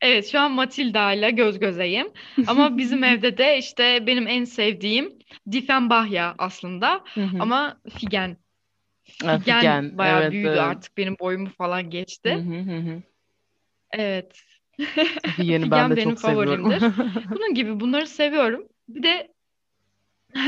Evet, 0.00 0.26
şu 0.32 0.40
an 0.40 0.52
Matilda 0.52 1.12
ile 1.12 1.30
göz 1.30 1.58
gözeyim. 1.58 2.06
Ama 2.46 2.78
bizim 2.78 3.04
evde 3.04 3.38
de 3.38 3.58
işte 3.58 4.06
benim 4.06 4.26
en 4.26 4.44
sevdiğim 4.44 5.18
Diefenbachia 5.50 6.34
aslında. 6.38 7.04
Ama 7.40 7.80
Figen. 7.98 8.36
Figen 9.04 9.40
Figen. 9.40 9.98
bayağı 9.98 10.22
Evet, 10.22 10.32
büyüdü 10.32 10.48
evet. 10.48 10.58
artık 10.60 10.96
benim 10.96 11.16
boyumu 11.20 11.48
falan 11.48 11.90
geçti. 11.90 12.34
hı, 12.34 13.02
Figen'i 15.36 15.70
ben 15.70 15.90
de 15.90 15.96
benim 15.96 16.10
çok 16.10 16.20
seviyorum. 16.20 16.70
favorimdir. 16.70 16.92
Bunun 17.30 17.54
gibi 17.54 17.80
bunları 17.80 18.06
seviyorum. 18.06 18.68
Bir 18.88 19.02
de 19.02 19.28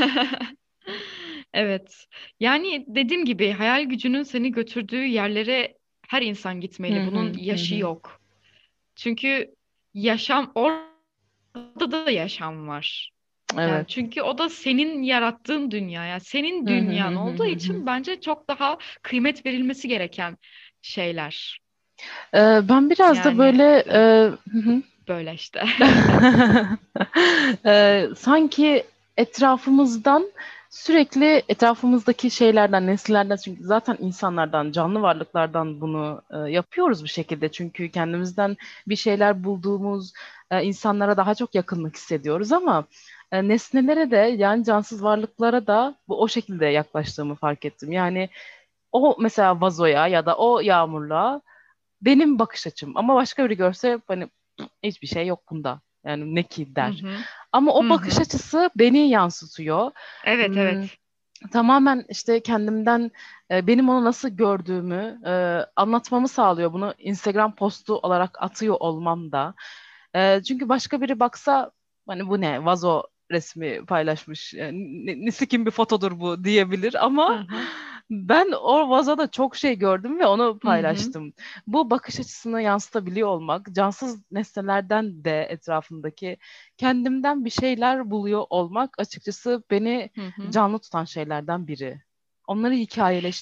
evet. 1.53 2.05
Yani 2.39 2.85
dediğim 2.87 3.25
gibi 3.25 3.51
hayal 3.51 3.83
gücünün 3.83 4.23
seni 4.23 4.51
götürdüğü 4.51 5.05
yerlere 5.05 5.77
her 6.07 6.21
insan 6.21 6.61
gitmeli. 6.61 7.07
Bunun 7.11 7.33
yaşı 7.33 7.75
yok. 7.75 8.21
Çünkü 8.95 9.55
yaşam 9.93 10.51
orada 10.55 11.91
da 11.91 12.11
yaşam 12.11 12.67
var. 12.67 13.11
Yani 13.57 13.71
Evet. 13.71 13.89
çünkü 13.89 14.21
o 14.21 14.37
da 14.37 14.49
senin 14.49 15.03
yarattığın 15.03 15.71
dünya. 15.71 16.05
Yani 16.05 16.21
senin 16.21 16.67
dünyan 16.67 17.15
olduğu 17.15 17.45
için 17.45 17.85
bence 17.85 18.21
çok 18.21 18.47
daha 18.47 18.77
kıymet 19.01 19.45
verilmesi 19.45 19.87
gereken 19.87 20.37
şeyler. 20.81 21.60
Ee, 22.33 22.61
ben 22.69 22.89
biraz 22.89 23.23
da 23.23 23.29
Yani 23.29 23.37
böyle 23.37 23.83
e, 23.89 23.99
hı 24.51 24.59
hı. 24.59 24.81
böyle 25.07 25.33
işte. 25.33 25.63
Ee, 27.65 28.07
sanki 28.17 28.83
etrafımızdan 29.17 30.31
sürekli 30.71 31.43
etrafımızdaki 31.49 32.31
şeylerden, 32.31 32.87
nesillerden 32.87 33.35
çünkü 33.35 33.63
zaten 33.63 33.97
insanlardan, 33.99 34.71
canlı 34.71 35.01
varlıklardan 35.01 35.81
bunu 35.81 36.21
e, 36.31 36.37
yapıyoruz 36.51 37.03
bir 37.03 37.09
şekilde. 37.09 37.51
Çünkü 37.51 37.91
kendimizden 37.91 38.57
bir 38.87 38.95
şeyler 38.95 39.43
bulduğumuz 39.43 40.13
e, 40.51 40.63
insanlara 40.63 41.17
daha 41.17 41.35
çok 41.35 41.55
yakınlık 41.55 41.95
hissediyoruz 41.95 42.51
ama 42.51 42.85
e, 43.31 43.47
nesnelere 43.47 44.11
de 44.11 44.35
yani 44.37 44.63
cansız 44.63 45.03
varlıklara 45.03 45.67
da 45.67 45.95
bu 46.07 46.21
o 46.21 46.27
şekilde 46.27 46.65
yaklaştığımı 46.65 47.35
fark 47.35 47.65
ettim. 47.65 47.91
Yani 47.91 48.29
o 48.91 49.15
mesela 49.19 49.61
vazoya 49.61 50.07
ya 50.07 50.25
da 50.25 50.37
o 50.37 50.59
yağmurluğa 50.59 51.41
benim 52.01 52.39
bakış 52.39 52.67
açım 52.67 52.97
ama 52.97 53.15
başka 53.15 53.45
biri 53.45 53.57
görse 53.57 53.99
hani 54.07 54.29
hiçbir 54.83 55.07
şey 55.07 55.27
yok 55.27 55.43
bunda. 55.51 55.81
Yani 56.05 56.35
ne 56.35 56.43
ki 56.43 56.67
Hı 56.67 56.75
der. 56.75 57.01
hı. 57.03 57.17
Ama 57.51 57.73
o 57.73 57.83
Hı 57.85 57.89
bakış 57.89 58.17
hı. 58.17 58.21
açısı 58.21 58.69
beni 58.75 59.09
yansıtıyor. 59.09 59.91
Evet 60.25 60.49
Hmm, 60.49 60.57
evet. 60.57 60.97
tamamen 61.51 62.05
işte 62.09 62.39
kendimden 62.39 63.11
e, 63.51 63.67
benim 63.67 63.89
onu 63.89 64.05
nasıl 64.05 64.29
gördüğümü 64.29 65.19
e, 65.25 65.31
anlatmamı 65.75 66.27
sağlıyor. 66.27 66.73
Bunu 66.73 66.93
Instagram 66.97 67.55
postu 67.55 67.97
olarak 67.97 68.41
atıyor 68.41 68.75
olmam 68.79 69.31
da. 69.31 69.53
E, 70.15 70.43
çünkü 70.43 70.69
başka 70.69 71.01
biri 71.01 71.19
baksa 71.19 71.71
hani 72.07 72.27
bu 72.27 72.41
ne 72.41 72.65
vazo 72.65 73.03
resmi 73.31 73.85
paylaşmış. 73.85 74.53
Yani, 74.53 75.05
ne, 75.05 75.25
nesi 75.25 75.47
kim 75.47 75.65
bir 75.65 75.71
fotodur 75.71 76.19
bu 76.19 76.43
diyebilir 76.43 76.93
Hı 76.93 76.99
ama 76.99 77.47
hı. 77.49 77.57
Ben 78.11 78.51
o 78.51 78.89
vazoda 78.89 79.31
çok 79.31 79.55
şey 79.55 79.75
gördüm 79.77 80.19
ve 80.19 80.25
onu 80.25 80.59
paylaştım. 80.59 81.33
Bu 81.67 81.89
bakış 81.89 82.19
açısını 82.19 82.61
yansıtabiliyor 82.61 83.27
olmak, 83.27 83.67
cansız 83.71 84.31
nesnelerden 84.31 85.23
de 85.23 85.47
etrafımdaki 85.49 86.37
kendimden 86.77 87.45
bir 87.45 87.49
şeyler 87.49 88.11
buluyor 88.11 88.45
olmak 88.49 88.99
açıkçası 88.99 89.63
beni 89.71 90.09
Hı 90.15 90.21
hı. 90.21 90.51
canlı 90.51 90.79
tutan 90.79 91.05
şeylerden 91.05 91.67
biri. 91.67 92.01
Onları 92.47 92.75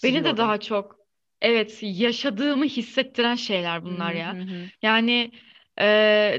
Beni 0.03 0.23
de 0.23 0.38
daha 0.38 0.60
çok 0.60 0.95
evet 1.41 1.79
yaşadığımı 1.82 2.65
hissettiren 2.65 3.36
şeyler 3.36 3.84
bunlar 3.84 4.13
hı 4.13 4.17
ya. 4.17 4.36
Yani 4.82 5.32
e, 5.81 5.85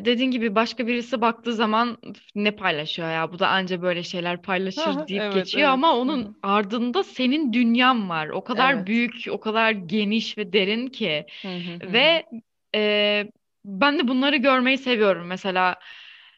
dediğin 0.04 0.30
gibi 0.30 0.54
başka 0.54 0.86
birisi 0.86 1.20
baktığı 1.20 1.52
zaman 1.54 1.98
"Üf, 2.02 2.20
ne 2.34 2.50
paylaşıyor 2.50 3.10
ya 3.10 3.32
bu 3.32 3.38
da 3.38 3.48
anca 3.48 3.82
böyle 3.82 4.02
şeyler 4.02 4.42
paylaşır 4.42 4.82
deyip 5.08 5.22
Evet, 5.22 5.34
geçiyor 5.34 5.68
evet. 5.68 5.72
ama 5.74 5.96
onun 5.96 6.24
hı. 6.24 6.34
ardında 6.42 7.02
senin 7.04 7.52
dünyan 7.52 8.08
var. 8.08 8.28
O 8.28 8.44
kadar 8.44 8.74
Evet. 8.74 8.86
büyük, 8.86 9.14
o 9.30 9.40
kadar 9.40 9.70
geniş 9.70 10.38
ve 10.38 10.52
derin 10.52 10.86
ki 10.86 11.26
Hı 11.42 11.48
hı 11.48 11.92
ve 11.92 12.26
e, 12.74 13.24
ben 13.64 13.98
de 13.98 14.08
bunları 14.08 14.36
görmeyi 14.36 14.78
seviyorum. 14.78 15.26
Mesela 15.26 15.76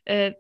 e, 0.09 0.35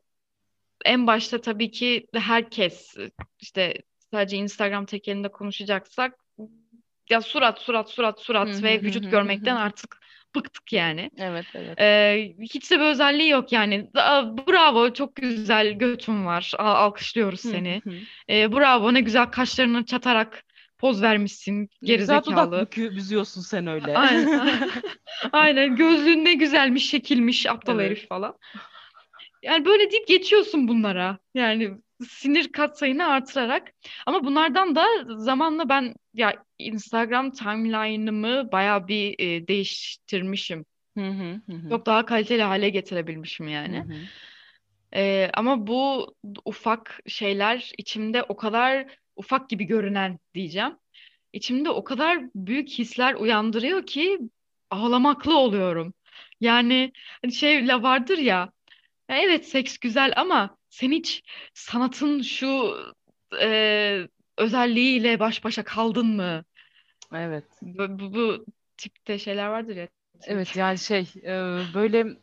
en 0.84 1.06
başta 1.06 1.40
tabii 1.40 1.70
ki 1.70 2.06
herkes 2.14 2.96
işte 3.40 3.74
sadece 4.10 4.36
Instagram 4.36 4.86
tekelinde 4.86 5.28
konuşacaksak 5.28 6.14
ya 7.10 7.20
surat 7.20 7.58
surat 7.58 7.90
surat 7.90 8.20
surat 8.20 8.62
ve 8.62 8.82
vücut 8.82 9.10
görmekten 9.10 9.56
artık 9.56 10.01
bıktık 10.36 10.72
yani. 10.72 11.10
Evet, 11.18 11.46
evet. 11.54 11.80
Ee, 11.80 12.34
hiç 12.40 12.70
de 12.70 12.76
bir 12.80 12.84
özelliği 12.84 13.28
yok 13.28 13.52
yani. 13.52 13.90
Bravo 14.48 14.92
çok 14.92 15.16
güzel 15.16 15.72
götün 15.72 16.26
var. 16.26 16.52
Al- 16.58 16.74
alkışlıyoruz 16.86 17.40
seni. 17.40 17.82
Ee, 18.30 18.52
bravo 18.52 18.94
ne 18.94 19.00
güzel 19.00 19.26
kaşlarını 19.26 19.84
çatarak 19.84 20.42
poz 20.78 21.02
vermişsin 21.02 21.68
Ne 21.82 21.94
güzel 21.96 22.22
dudak 22.24 22.72
gerizekalı. 22.72 22.96
büzüyorsun 22.96 23.40
sen 23.40 23.66
öyle. 23.66 23.98
Aynen. 23.98 24.70
Aynen 25.32 25.76
gözlüğün 25.76 26.24
ne 26.24 26.34
güzelmiş 26.34 26.90
şekilmiş 26.90 27.46
aptal 27.46 27.74
Evet. 27.80 27.90
herif 27.90 28.08
falan. 28.08 28.34
Yani 29.42 29.64
böyle 29.64 29.90
deyip 29.90 30.08
geçiyorsun 30.08 30.68
bunlara. 30.68 31.18
Yani 31.34 31.70
sinir 32.08 32.52
katsayını 32.52 33.06
artırarak. 33.06 33.72
Ama 34.06 34.24
bunlardan 34.24 34.76
da 34.76 34.86
zamanla 35.16 35.68
ben 35.68 35.94
ya 36.14 36.34
Instagram 36.62 37.30
timeline'ımı 37.30 38.52
bayağı 38.52 38.88
bir 38.88 39.14
e, 39.18 39.48
değiştirmişim. 39.48 40.64
Hı 40.98 41.08
hı 41.08 41.40
hı 41.46 41.52
hı. 41.52 41.68
Çok 41.70 41.86
daha 41.86 42.06
kaliteli 42.06 42.42
hale 42.42 42.68
getirebilmişim 42.68 43.48
yani. 43.48 43.78
hı. 43.78 43.94
E, 44.94 45.30
ama 45.34 45.66
bu 45.66 46.14
ufak 46.44 47.00
şeyler 47.06 47.72
içimde 47.78 48.22
o 48.22 48.36
kadar 48.36 48.86
ufak 49.16 49.50
gibi 49.50 49.64
görünen 49.64 50.18
diyeceğim. 50.34 50.76
İçimde 51.32 51.70
o 51.70 51.84
kadar 51.84 52.18
büyük 52.34 52.68
hisler 52.68 53.14
uyandırıyor 53.14 53.86
ki 53.86 54.18
ağlamaklı 54.70 55.38
oluyorum. 55.38 55.94
Yani 56.40 56.92
hani 57.22 57.32
şey 57.32 57.68
vardır 57.68 58.18
ya. 58.18 58.52
Ya 59.08 59.16
evet 59.16 59.48
seks 59.48 59.78
güzel 59.78 60.12
ama 60.16 60.56
sen 60.70 60.92
hiç 60.92 61.22
sanatın 61.54 62.22
şu 62.22 62.76
e, 63.40 64.08
özelliğiyle 64.38 65.20
baş 65.20 65.44
başa 65.44 65.64
kaldın 65.64 66.06
mı? 66.06 66.44
Evet. 67.12 67.62
Bu, 67.62 67.98
bu, 67.98 68.14
bu 68.14 68.46
tipte 68.76 69.18
şeyler 69.18 69.46
vardır 69.48 69.76
ya 69.76 69.88
Evet 70.26 70.56
yani 70.56 70.78
şey 70.78 71.00
e, 71.24 71.30
böyle 71.74 72.16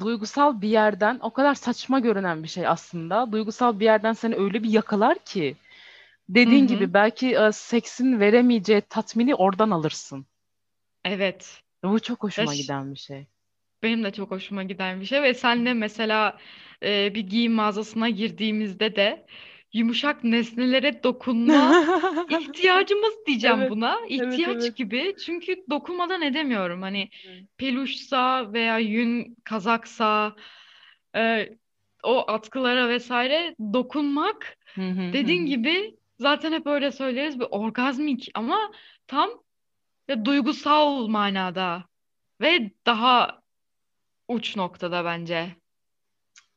duygusal 0.00 0.60
bir 0.60 0.68
yerden 0.68 1.18
o 1.22 1.32
kadar 1.32 1.54
saçma 1.54 2.00
görünen 2.00 2.42
bir 2.42 2.48
şey 2.48 2.66
aslında. 2.66 3.32
Duygusal 3.32 3.80
bir 3.80 3.84
yerden 3.84 4.12
seni 4.12 4.34
öyle 4.36 4.62
bir 4.62 4.70
yakalar 4.70 5.18
ki 5.24 5.56
dediğin 6.28 6.66
hı. 6.66 6.68
gibi 6.68 6.94
belki 6.94 7.36
e, 7.36 7.52
seksin 7.52 8.20
veremeyeceği 8.20 8.80
tatmini 8.82 9.34
oradan 9.34 9.70
alırsın. 9.70 10.26
Evet. 11.04 11.62
Bu 11.84 12.00
çok 12.00 12.22
hoşuma 12.22 12.54
ş- 12.54 12.62
giden 12.62 12.90
bir 12.94 12.98
şey. 12.98 13.26
benim 13.82 14.04
de 14.04 14.12
çok 14.12 14.30
hoşuma 14.30 14.62
giden 14.62 15.00
bir 15.00 15.06
şey 15.06 15.22
ve 15.22 15.34
senle 15.34 15.74
mesela 15.74 16.38
e, 16.82 17.14
bir 17.14 17.20
giyim 17.20 17.52
mağazasına 17.52 18.08
girdiğimizde 18.08 18.96
de 18.96 19.26
yumuşak 19.78 20.24
nesnelere 20.24 21.02
dokunma 21.02 21.86
ihtiyacımız 22.30 23.14
diyeceğim 23.26 23.58
Evet, 23.58 23.70
buna. 23.70 23.96
evet, 24.00 24.10
evet. 24.10 24.38
İhtiyaç 24.38 24.76
gibi. 24.76 25.14
Çünkü 25.26 25.64
dokunmadan 25.70 26.22
edemiyorum. 26.22 26.82
Hani 26.82 27.10
peluşsa 27.58 28.52
veya 28.52 28.78
yün 28.78 29.36
kazaksa 29.44 30.36
e, 31.16 31.48
o 32.02 32.30
atkılara 32.30 32.88
vesaire 32.88 33.54
dokunmak 33.72 34.56
dediğin 35.12 35.46
gibi 35.46 35.96
zaten 36.18 36.52
hep 36.52 36.66
öyle 36.66 36.92
söyleriz 36.92 37.40
bir 37.40 37.46
orgazmik 37.50 38.30
ama 38.34 38.72
tam 39.06 39.30
ya, 40.08 40.24
duygusal 40.24 41.06
manada 41.06 41.84
ve 42.40 42.70
daha 42.86 43.42
uç 44.28 44.56
noktada 44.56 45.04
bence. 45.04 45.56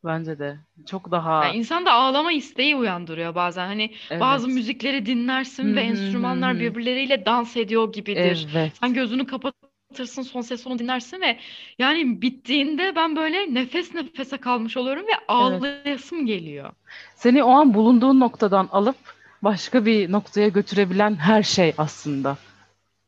Bence 0.04 0.38
de 0.38 0.58
çok 0.86 1.04
Yani 1.04 1.12
daha 1.12 1.48
insanda 1.56 1.92
ağlama 1.92 2.32
isteği 2.32 2.76
uyandırıyor 2.76 3.34
bazen. 3.34 3.66
Hani 3.66 3.94
bazı 4.20 4.46
evet. 4.46 4.56
müzikleri 4.56 5.06
Hı 5.06 5.06
dinlersin 5.06 5.76
ve 5.76 5.88
hı 5.88 5.92
hı 5.92 5.92
enstrümanlar 5.92 6.60
birbirleriyle 6.60 7.26
dans 7.26 7.56
ediyor 7.56 7.92
gibidir. 7.92 8.46
Sen 8.80 8.92
Evet. 8.92 8.94
gözünü 8.94 9.26
kapatırsın, 9.26 10.22
son 10.22 10.40
ses 10.40 10.66
onu 10.66 10.78
dinlersin 10.78 11.20
ve 11.20 11.38
yani 11.78 12.22
bittiğinde 12.22 12.96
ben 12.96 13.16
böyle 13.16 13.54
nefes 13.54 13.94
nefese 13.94 14.36
kalmış 14.36 14.76
oluyorum 14.76 15.02
ve 15.02 15.12
Evet. 15.12 15.22
ağlayasım 15.28 16.26
geliyor. 16.26 16.72
Seni 17.16 17.42
o 17.42 17.50
an 17.50 17.74
bulunduğun 17.74 18.20
noktadan 18.20 18.68
alıp 18.72 18.96
başka 19.42 19.86
bir 19.86 20.12
noktaya 20.12 20.48
götürebilen 20.48 21.14
her 21.16 21.42
şey 21.42 21.74
aslında. 21.78 22.36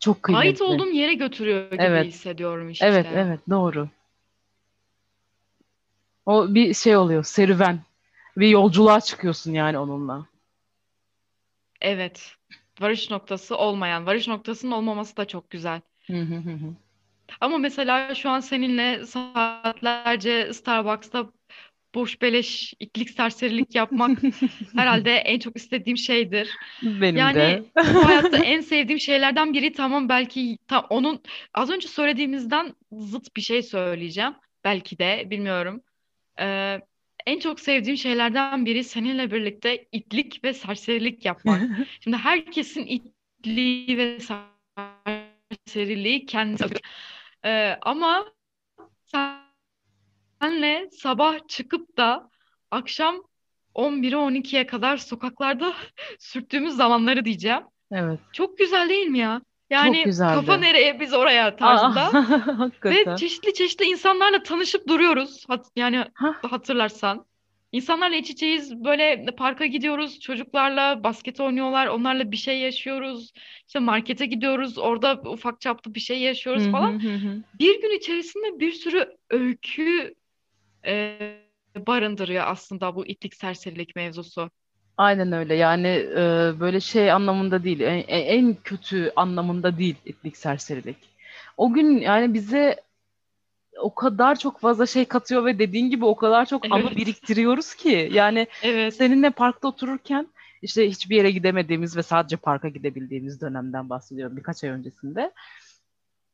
Çok 0.01 0.17
Ait 0.17 0.23
kıymetli. 0.23 0.65
olduğum 0.65 0.91
yere 0.91 1.15
götürüyor 1.15 1.71
gibi 1.71 1.83
Evet. 1.83 2.07
hissediyorum 2.07 2.73
Evet, 2.81 3.07
işte. 3.07 3.13
evet, 3.15 3.41
doğru. 3.51 3.89
O 6.27 6.55
bir 6.55 6.75
şey 6.75 6.97
oluyor, 6.97 7.25
serüven. 7.25 7.81
Bir 8.37 8.49
yolculuğa 8.49 9.01
çıkıyorsun 9.01 9.53
yani 9.53 9.79
onunla. 9.79 10.27
Evet. 11.81 12.35
Varış 12.81 13.11
noktası 13.11 13.57
olmayan, 13.57 14.07
varış 14.07 14.29
noktasının 14.29 14.73
olmaması 14.73 15.17
da 15.17 15.25
çok 15.25 15.51
güzel. 15.51 15.81
Hı 16.07 16.17
hı 16.17 16.35
hı 16.35 16.51
hı. 16.51 16.75
Ama 17.41 17.59
mesela 17.59 18.15
şu 18.15 18.31
an 18.31 18.41
seninle 18.41 19.07
saatlerce 19.07 20.53
Starbucks'ta 20.53 21.27
boş 21.95 22.23
beleş 22.23 22.75
itlik 22.81 23.11
serserilik 23.11 23.75
yapmak 23.75 24.19
herhalde 24.77 25.17
en 25.17 25.39
çok 25.39 25.57
istediğim 25.57 25.97
şeydir. 25.97 26.51
Benim 26.83 27.15
de. 27.15 27.19
Yani 27.19 27.63
bu 27.95 28.05
hayatta 28.07 28.37
en 28.45 28.61
sevdiğim 28.61 29.01
şeylerden 29.01 29.55
biri 29.55 29.73
tamam 29.73 30.09
belki 30.09 30.59
tam 30.69 30.87
onun 30.91 31.23
az 31.55 31.71
önce 31.71 31.89
söylediğimizden 31.89 32.75
zıt 32.93 33.37
bir 33.37 33.43
şey 33.43 33.63
söyleyeceğim. 33.63 34.35
Belki 34.65 34.99
de 34.99 35.31
bilmiyorum. 35.31 35.83
Ee, 36.41 36.81
en 37.27 37.39
çok 37.39 37.61
sevdiğim 37.61 37.97
şeylerden 37.97 38.67
biri 38.67 38.85
seninle 38.85 39.31
birlikte 39.31 39.87
itlik 39.93 40.45
ve 40.45 40.53
serserilik 40.55 41.25
yapmak. 41.25 41.63
Şimdi 42.01 42.17
herkesin 42.17 42.87
itliği 42.87 43.99
ve 43.99 44.19
serseriliği 45.67 46.27
kendisi. 46.27 46.75
Ee, 47.45 47.79
ama 47.83 48.33
senle 50.41 50.89
sabah 50.91 51.49
çıkıp 51.49 51.97
da 51.97 52.31
akşam 52.71 53.23
11'e 53.75 54.17
12'ye 54.17 54.67
kadar 54.67 54.97
sokaklarda 54.97 55.75
sürttüğümüz 56.19 56.75
zamanları 56.75 57.25
diyeceğim. 57.25 57.63
Evet. 57.93 58.21
Çok 58.33 58.59
güzel 58.59 58.89
değil 58.89 59.07
mi 59.07 59.19
ya? 59.19 59.43
Yani 59.73 60.05
kafa 60.19 60.57
nereye 60.57 61.01
biz 61.01 61.13
oraya 61.15 61.57
tarzında. 61.57 62.01
Aa. 62.85 62.91
Ve 62.91 63.17
çeşitli 63.17 63.55
çeşitli 63.55 63.85
insanlarla 63.85 64.43
tanışıp 64.43 64.89
duruyoruz. 64.89 65.45
Hat 65.49 65.67
yani 65.77 66.05
Hah. 66.15 66.35
hatırlarsan. 66.43 67.27
İnsanlarla 67.73 68.17
iç 68.17 68.31
içeyiz. 68.31 68.85
Böyle 68.85 69.27
parka 69.37 69.67
gidiyoruz. 69.67 70.21
Çocuklarla 70.21 71.05
basket 71.05 71.41
oynuyorlar. 71.41 71.87
Onlarla 71.87 72.33
bir 72.33 72.37
şey 72.37 72.61
yaşıyoruz. 72.61 73.33
İşte 73.67 73.79
markete 73.79 74.27
gidiyoruz. 74.27 74.79
Orada 74.79 75.21
ufak 75.25 75.61
çaplı 75.61 75.95
bir 75.95 76.01
şey 76.01 76.21
yaşıyoruz 76.21 76.67
hı 76.67 76.71
falan. 76.71 77.03
hı 77.03 77.15
hı. 77.15 77.43
Bir 77.59 77.83
gün 77.83 77.97
içerisinde 77.97 78.61
bir 78.61 78.73
sürü 78.73 79.17
öykü 79.31 80.15
e, 80.87 81.19
barındırıyor 81.87 82.45
aslında 82.47 82.97
bu 82.97 83.07
itlik 83.07 83.35
serserilik 83.35 83.97
mevzusu. 83.97 84.51
Aynen 84.97 85.33
öyle. 85.33 85.55
Yani 85.55 85.89
e, 85.89 86.53
böyle 86.61 86.81
şey 86.81 87.13
anlamında 87.13 87.65
değil, 87.65 87.81
en, 87.81 88.05
en 88.09 88.55
kötü 88.65 89.13
anlamında 89.17 89.79
değil 89.79 89.97
itlik 90.05 90.37
serserilik. 90.37 90.97
O 91.57 91.73
gün 91.73 92.01
yani 92.01 92.35
bize 92.35 92.81
o 93.79 93.95
kadar 93.95 94.39
çok 94.39 94.61
fazla 94.61 94.87
şey 94.87 95.05
katıyor 95.05 95.45
ve 95.45 95.59
dediğin 95.59 95.91
gibi 95.91 96.05
o 96.05 96.17
kadar 96.17 96.47
çok 96.47 96.65
anı 96.65 96.83
Evet. 96.83 96.97
biriktiriyoruz 96.97 97.75
ki. 97.75 98.09
Yani 98.13 98.47
Evet. 98.63 98.95
seninle 98.95 99.31
parkta 99.31 99.69
otururken 99.69 100.27
işte 100.63 100.91
hiçbir 100.91 101.17
yere 101.17 101.31
gidemediğimiz 101.31 101.97
ve 101.97 102.03
sadece 102.03 102.37
parka 102.37 102.69
gidebildiğimiz 102.69 103.41
dönemden 103.41 103.91
bahsediyorum 103.91 104.37
birkaç 104.37 104.65
ay 104.65 104.71
öncesinde. 104.71 105.33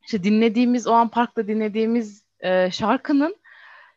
İşte 0.04 0.24
dinlediğimiz 0.24 0.86
o 0.86 0.92
an 0.92 1.08
parkta 1.08 1.46
dinlediğimiz 1.46 2.22
e, 2.40 2.70
şarkının 2.70 3.36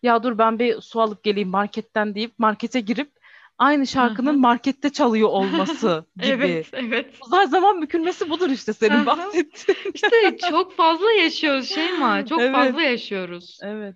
ya 0.04 0.24
dur 0.24 0.38
ben 0.38 0.60
bir 0.60 0.82
su 0.82 1.02
alıp 1.02 1.24
geleyim 1.24 1.50
marketten 1.50 2.16
deyip 2.16 2.40
markete 2.40 2.80
girip 2.80 3.21
aynı 3.62 3.88
şarkının 3.88 4.34
hı. 4.34 4.38
markette 4.38 4.90
çalıyor 4.90 5.30
olması 5.30 6.06
gibi. 6.18 6.28
Evet, 6.32 6.70
evet. 6.74 7.16
Uzay 7.26 7.48
zaman 7.48 7.82
bükülmesi 7.82 8.30
budur 8.30 8.50
işte 8.50 8.74
senin 8.74 9.06
bahsettiğin. 9.06 9.80
İşte 9.94 10.38
çok 10.50 10.76
fazla 10.76 11.12
yaşıyoruz 11.12 11.70
Şeyma. 11.70 12.26
Çok 12.26 12.42
Evet. 12.42 12.56
fazla 12.56 12.82
yaşıyoruz. 12.82 13.60
Evet. 13.64 13.96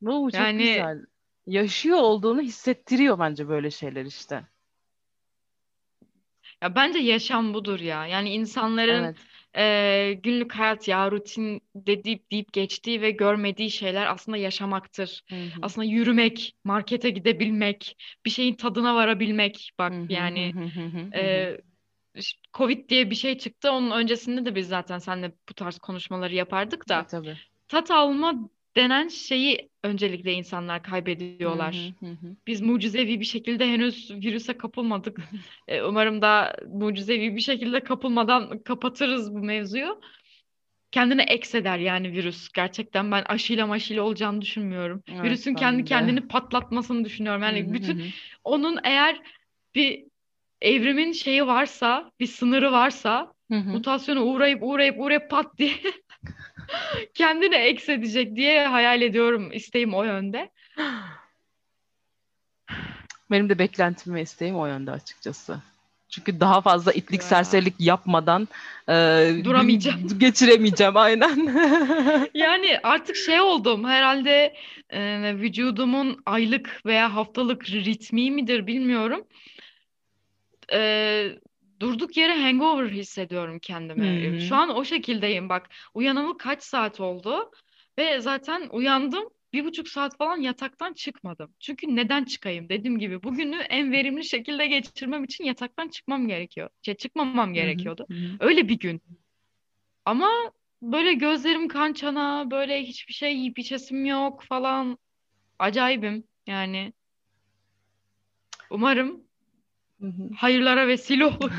Bu 0.00 0.30
çok 0.32 0.40
Yani- 0.40 0.58
güzel. 0.58 0.98
Yaşıyor 1.46 1.98
olduğunu 1.98 2.40
hissettiriyor 2.40 3.18
bence 3.18 3.48
böyle 3.48 3.70
şeyler 3.70 4.04
işte. 4.04 4.44
Ya 6.62 6.74
bence 6.74 6.98
yaşam 6.98 7.54
budur 7.54 7.80
ya. 7.80 8.06
Yani 8.06 8.30
insanların 8.30 9.04
Evet. 9.04 9.16
Eee, 9.56 10.12
günlük 10.14 10.52
hayat 10.52 10.88
ya 10.88 11.10
rutin 11.10 11.60
deyip 11.76 12.30
deyip 12.32 12.52
geçtiği 12.52 13.00
ve 13.00 13.10
görmediği 13.10 13.70
şeyler 13.70 14.06
aslında 14.06 14.36
yaşamaktır. 14.36 15.22
Hı 15.30 15.34
hı. 15.34 15.50
Aslında 15.62 15.84
yürümek, 15.84 16.56
markete 16.64 17.10
gidebilmek, 17.10 17.96
bir 18.24 18.30
şeyin 18.30 18.54
tadına 18.54 18.94
varabilmek. 18.94 19.70
Bak 19.78 19.92
Hı 19.92 19.96
hı 20.00 20.12
yani 20.12 20.52
hı 20.52 20.60
hı 20.60 21.10
hı 21.12 21.58
ş- 22.20 22.38
Covid 22.54 22.88
diye 22.88 23.10
bir 23.10 23.14
şey 23.14 23.38
çıktı. 23.38 23.70
Onun 23.72 23.90
öncesinde 23.90 24.44
de 24.44 24.54
biz 24.54 24.68
zaten 24.68 24.98
seninle 24.98 25.32
bu 25.48 25.54
tarz 25.54 25.78
konuşmaları 25.78 26.34
yapardık 26.34 26.88
da. 26.88 27.06
Tabii. 27.06 27.36
Tat 27.68 27.90
alma 27.90 28.48
denen 28.76 29.08
şeyi 29.08 29.68
öncelikle 29.84 30.32
insanlar 30.32 30.82
kaybediyorlar. 30.82 31.92
hı 32.00 32.06
hı 32.06 32.10
hı. 32.10 32.36
Biz 32.46 32.60
mucizevi 32.60 33.20
bir 33.20 33.24
şekilde 33.24 33.68
henüz 33.68 34.10
virüse 34.10 34.56
kapılmadık. 34.56 35.20
E, 35.68 35.82
Umarım 35.82 36.22
da 36.22 36.56
mucizevi 36.66 37.36
bir 37.36 37.40
şekilde 37.40 37.80
kapılmadan 37.80 38.58
kapatırız 38.62 39.34
bu 39.34 39.38
mevzuyu. 39.38 40.00
Kendine 40.90 41.22
ekseder 41.22 41.78
yani 41.78 42.12
virüs. 42.12 42.48
Gerçekten 42.52 43.12
ben 43.12 43.22
aşıyla 43.22 43.66
maşıyla 43.66 44.02
olacağını 44.02 44.40
düşünmüyorum. 44.40 45.02
Evet, 45.08 45.24
Virüsün 45.24 45.54
kendi 45.54 45.78
de. 45.78 45.84
kendini 45.84 46.28
patlatmasını 46.28 47.04
düşünüyorum. 47.04 47.42
Yani 47.42 47.72
bütün 47.72 48.02
onun 48.44 48.78
eğer 48.84 49.20
bir 49.74 50.04
evrimin 50.60 51.12
şeyi 51.12 51.46
varsa, 51.46 52.10
bir 52.20 52.26
sınırı 52.26 52.72
varsa 52.72 53.35
Hı 53.50 53.54
hı. 53.58 53.70
mutasyona 53.70 54.20
uğrayıp 54.20 54.62
uğrayıp 54.62 55.00
uğrayıp 55.00 55.30
pat 55.30 55.58
diye 55.58 55.72
kendini 57.14 57.54
eksedecek 57.54 58.36
diye 58.36 58.66
hayal 58.66 59.02
ediyorum. 59.02 59.52
İsteğim 59.52 59.94
o 59.94 60.04
yönde. 60.04 60.50
Benim 63.30 63.48
de 63.48 63.58
beklentim 63.58 64.14
ve 64.14 64.22
isteğim 64.22 64.56
o 64.56 64.66
yönde 64.66 64.90
açıkçası. 64.90 65.58
Çünkü 66.08 66.40
daha 66.40 66.60
fazla 66.60 66.92
itlik 66.92 67.20
Ya. 67.20 67.26
serserilik 67.28 67.74
yapmadan 67.78 68.48
e, 68.88 68.92
Duramayacağım. 69.44 70.08
geçiremeyeceğim 70.18 70.96
aynen. 70.96 71.56
Yani 72.34 72.78
artık 72.82 73.16
şey 73.16 73.40
oldum 73.40 73.84
herhalde 73.84 74.54
e, 74.90 75.32
vücudumun 75.34 76.22
aylık 76.26 76.80
veya 76.86 77.14
haftalık 77.14 77.70
ritmi 77.70 78.30
midir 78.30 78.66
bilmiyorum. 78.66 79.24
E, 80.72 81.28
durduk 81.80 82.16
yere 82.16 82.34
hangover 82.42 82.90
hissediyorum 82.90 83.58
kendimi. 83.62 84.36
Hı 84.36 84.40
Şu 84.40 84.56
an 84.56 84.76
o 84.76 84.84
şekildeyim 84.84 85.48
bak. 85.48 85.68
Uyanalı 85.94 86.38
kaç 86.38 86.62
saat 86.62 87.00
oldu 87.00 87.50
ve 87.98 88.20
zaten 88.20 88.68
uyandım. 88.72 89.24
Bir 89.52 89.64
buçuk 89.64 89.88
saat 89.88 90.18
falan 90.18 90.40
yataktan 90.40 90.92
çıkmadım. 90.92 91.54
Çünkü 91.60 91.96
neden 91.96 92.24
çıkayım? 92.24 92.68
Dediğim 92.68 92.98
gibi 92.98 93.22
bugünü 93.22 93.56
en 93.56 93.92
verimli 93.92 94.24
şekilde 94.24 94.66
geçirmem 94.66 95.24
için 95.24 95.44
yataktan 95.44 95.88
çıkmam 95.88 96.28
gerekiyor. 96.28 96.70
Şey, 96.82 96.94
çıkmamam 96.94 97.54
gerekiyordu. 97.54 98.06
hı 98.10 98.14
hı. 98.14 98.36
Öyle 98.40 98.68
bir 98.68 98.78
gün. 98.78 99.02
Ama 100.04 100.52
böyle 100.82 101.14
gözlerim 101.14 101.68
kan 101.68 101.92
çana, 101.92 102.50
böyle 102.50 102.82
hiçbir 102.82 103.14
şey 103.14 103.36
yiyip 103.36 103.58
içesim 103.58 104.04
yok 104.04 104.42
falan. 104.42 104.98
Acayibim 105.58 106.24
yani. 106.46 106.92
Umarım 108.70 109.25
Hı 110.00 110.06
hı. 110.06 110.30
hayırlara 110.36 110.88
vesile 110.88 111.26
olur. 111.26 111.52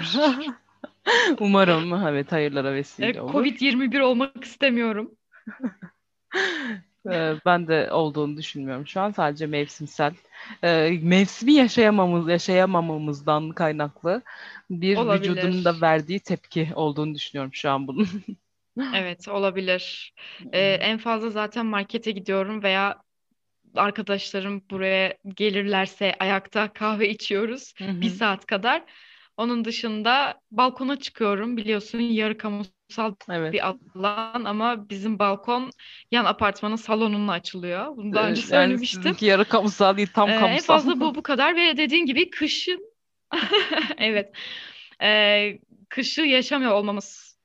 Umarım 1.40 1.94
evet 2.08 2.32
hayırlara 2.32 2.74
E, 3.02 3.14
vesile 3.14 3.22
olur. 3.22 3.34
Covid-21 3.34 4.00
olmak 4.00 4.44
istemiyorum. 4.44 5.18
Ee, 7.12 7.36
Ben 7.46 7.68
de 7.68 7.92
olduğunu 7.92 8.38
düşünmüyorum. 8.38 8.88
Şu 8.88 9.02
an 9.02 9.12
sadece 9.12 9.46
mevsimsel, 9.48 10.14
e, 10.64 11.00
mevsimi 11.04 11.54
yaşayamamız, 11.54 12.30
yaşayamamamızdan 12.30 13.50
kaynaklı 13.50 14.22
bir 14.70 15.10
vücudun 15.10 15.66
da 15.66 15.70
Olabilir. 15.74 15.82
verdiği 15.82 16.20
tepki 16.20 16.72
olduğunu 16.76 17.16
düşünüyorum 17.16 17.54
şu 17.54 17.70
an 17.72 17.88
bunun. 17.88 18.08
Evet, 18.92 19.28
olabilir. 19.28 20.14
E, 20.54 20.60
en 20.74 20.98
fazla 20.98 21.30
zaten 21.30 21.66
markete 21.66 22.12
gidiyorum 22.12 22.64
veya 22.64 23.04
arkadaşlarım 23.78 24.64
buraya 24.72 25.18
gelirlerse 25.36 26.16
ayakta 26.20 26.74
kahve 26.74 27.10
içiyoruz 27.10 27.74
Hı 27.78 27.84
hı. 27.84 28.02
bir 28.02 28.10
saat 28.10 28.46
kadar. 28.46 28.84
Onun 29.38 29.66
dışında 29.66 30.42
balkona 30.52 31.00
çıkıyorum. 31.00 31.58
Biliyorsun 31.58 32.00
yarı 32.00 32.38
kamusal 32.38 33.16
Evet. 33.30 33.54
bir 33.54 33.68
alan 33.68 34.44
ama 34.46 34.90
bizim 34.90 35.20
balkon 35.20 35.72
yan 36.12 36.26
apartmanın 36.26 36.76
salonuna 36.76 37.32
açılıyor. 37.32 37.98
Bunu 37.98 38.14
daha 38.16 38.28
önce 38.30 38.42
Evet, 38.42 38.52
yani 38.52 38.78
söylemiştim. 38.78 39.02
sizinki 39.02 39.26
yarı 39.26 39.46
kamusal 39.46 39.98
değil, 39.98 40.08
tam 40.14 40.30
Ee, 40.30 40.34
en 40.34 40.40
kamusal. 40.40 40.64
fazla 40.64 41.00
bu 41.02 41.16
bu 41.16 41.24
kadar 41.24 41.56
ve 41.56 41.78
dediğin 41.78 42.06
gibi 42.06 42.30
kışın 42.30 42.94
evet 43.98 44.36
Ee, 45.02 45.60
kışı 45.90 46.22
yaşamıyor 46.22 46.72
olmamız 46.72 47.38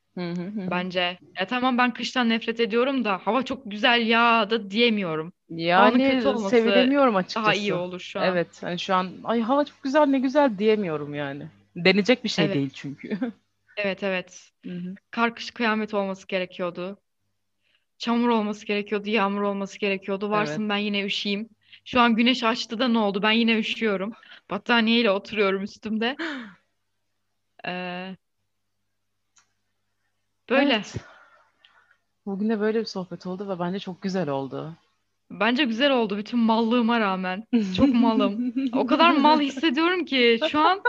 bence. 0.66 1.18
Ya 1.40 1.46
tamam 1.46 1.78
ben 1.78 1.94
kıştan 1.94 2.28
nefret 2.28 2.60
ediyorum 2.60 3.04
da 3.04 3.18
hava 3.18 3.42
çok 3.44 3.70
güzel 3.70 4.06
ya 4.06 4.50
da 4.50 4.70
diyemiyorum. 4.70 5.32
Havanın 5.58 5.98
Yani 5.98 6.16
kötü 6.16 6.28
olması 6.28 6.50
sevilemiyorum 6.50 7.14
daha 7.14 7.22
iyi 7.22 7.48
açıkçası. 7.48 7.76
olur 7.76 8.00
şu 8.00 8.20
an. 8.20 8.26
Evet, 8.26 8.62
hani 8.62 8.78
şu 8.78 8.94
an 8.94 9.12
ay 9.24 9.40
hava 9.40 9.64
çok 9.64 9.82
güzel 9.82 10.06
ne 10.06 10.18
güzel 10.18 10.58
diyemiyorum 10.58 11.14
yani. 11.14 11.46
Denecek 11.76 12.24
bir 12.24 12.28
şey 12.28 12.44
Evet, 12.44 12.54
değil 12.54 12.70
çünkü. 12.74 13.18
evet, 13.76 14.02
evet. 14.02 14.50
Hı 14.66 14.72
hı. 14.72 14.94
Kar 15.10 15.34
kış 15.34 15.50
kıyamet 15.50 15.94
olması 15.94 16.26
gerekiyordu. 16.26 16.98
Çamur 17.98 18.28
olması 18.28 18.66
gerekiyordu, 18.66 19.10
yağmur 19.10 19.42
olması 19.42 19.78
gerekiyordu. 19.78 20.24
Evet. 20.26 20.36
Varsın 20.36 20.68
ben 20.68 20.76
yine 20.76 21.04
üşüyeyim. 21.04 21.48
Şu 21.84 22.00
an 22.00 22.16
güneş 22.16 22.44
açtı 22.44 22.78
da 22.78 22.88
ne 22.88 22.98
oldu? 22.98 23.22
Ben 23.22 23.30
yine 23.30 23.58
üşüyorum. 23.58 24.12
Battaniyeyle 24.50 25.10
oturuyorum 25.10 25.62
üstümde. 25.62 26.16
Ee, 27.66 28.16
böyle. 30.50 30.74
Evet. 30.74 30.96
Bugün 32.26 32.48
de 32.48 32.60
böyle 32.60 32.80
bir 32.80 32.84
sohbet 32.84 33.26
oldu 33.26 33.48
ve 33.48 33.58
bence 33.58 33.78
çok 33.78 34.02
güzel 34.02 34.28
oldu. 34.28 34.76
Bence 35.40 35.64
güzel 35.64 35.90
oldu 35.90 36.16
bütün 36.16 36.38
mallığıma 36.38 37.00
rağmen. 37.00 37.44
Çok 37.76 37.88
malım. 37.94 38.54
O 38.72 38.86
kadar 38.86 39.10
mal 39.10 39.40
hissediyorum 39.40 40.04
ki 40.04 40.40
şu 40.50 40.60
an 40.60 40.82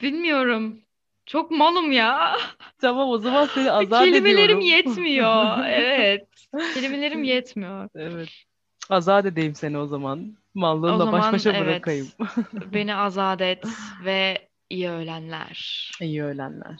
bilmiyorum. 0.00 0.78
Çok 1.26 1.50
malım 1.50 1.92
ya. 1.92 2.36
Tamam 2.80 3.08
o 3.08 3.18
zaman 3.18 3.46
seni 3.46 3.70
azat 3.70 4.04
Kelimelerim 4.04 4.58
ediyorum. 4.58 4.60
yetmiyor. 4.60 5.64
Evet. 5.66 6.28
Kelimelerim 6.74 7.24
yetmiyor. 7.24 7.88
Evet. 7.94 8.28
Azat 8.90 9.26
edeyim 9.26 9.54
seni 9.54 9.78
o 9.78 9.86
zaman. 9.86 10.36
O 10.56 10.60
Mallığınla 10.60 11.12
baş 11.12 11.32
başa 11.32 11.52
evet. 11.52 11.60
bırakayım. 11.62 12.08
Beni 12.72 12.94
azat 12.94 13.40
et 13.40 13.64
ve 14.04 14.48
iyi 14.70 14.90
öğlenler. 14.90 15.90
İyi 16.00 16.22
öğlenler. 16.22 16.76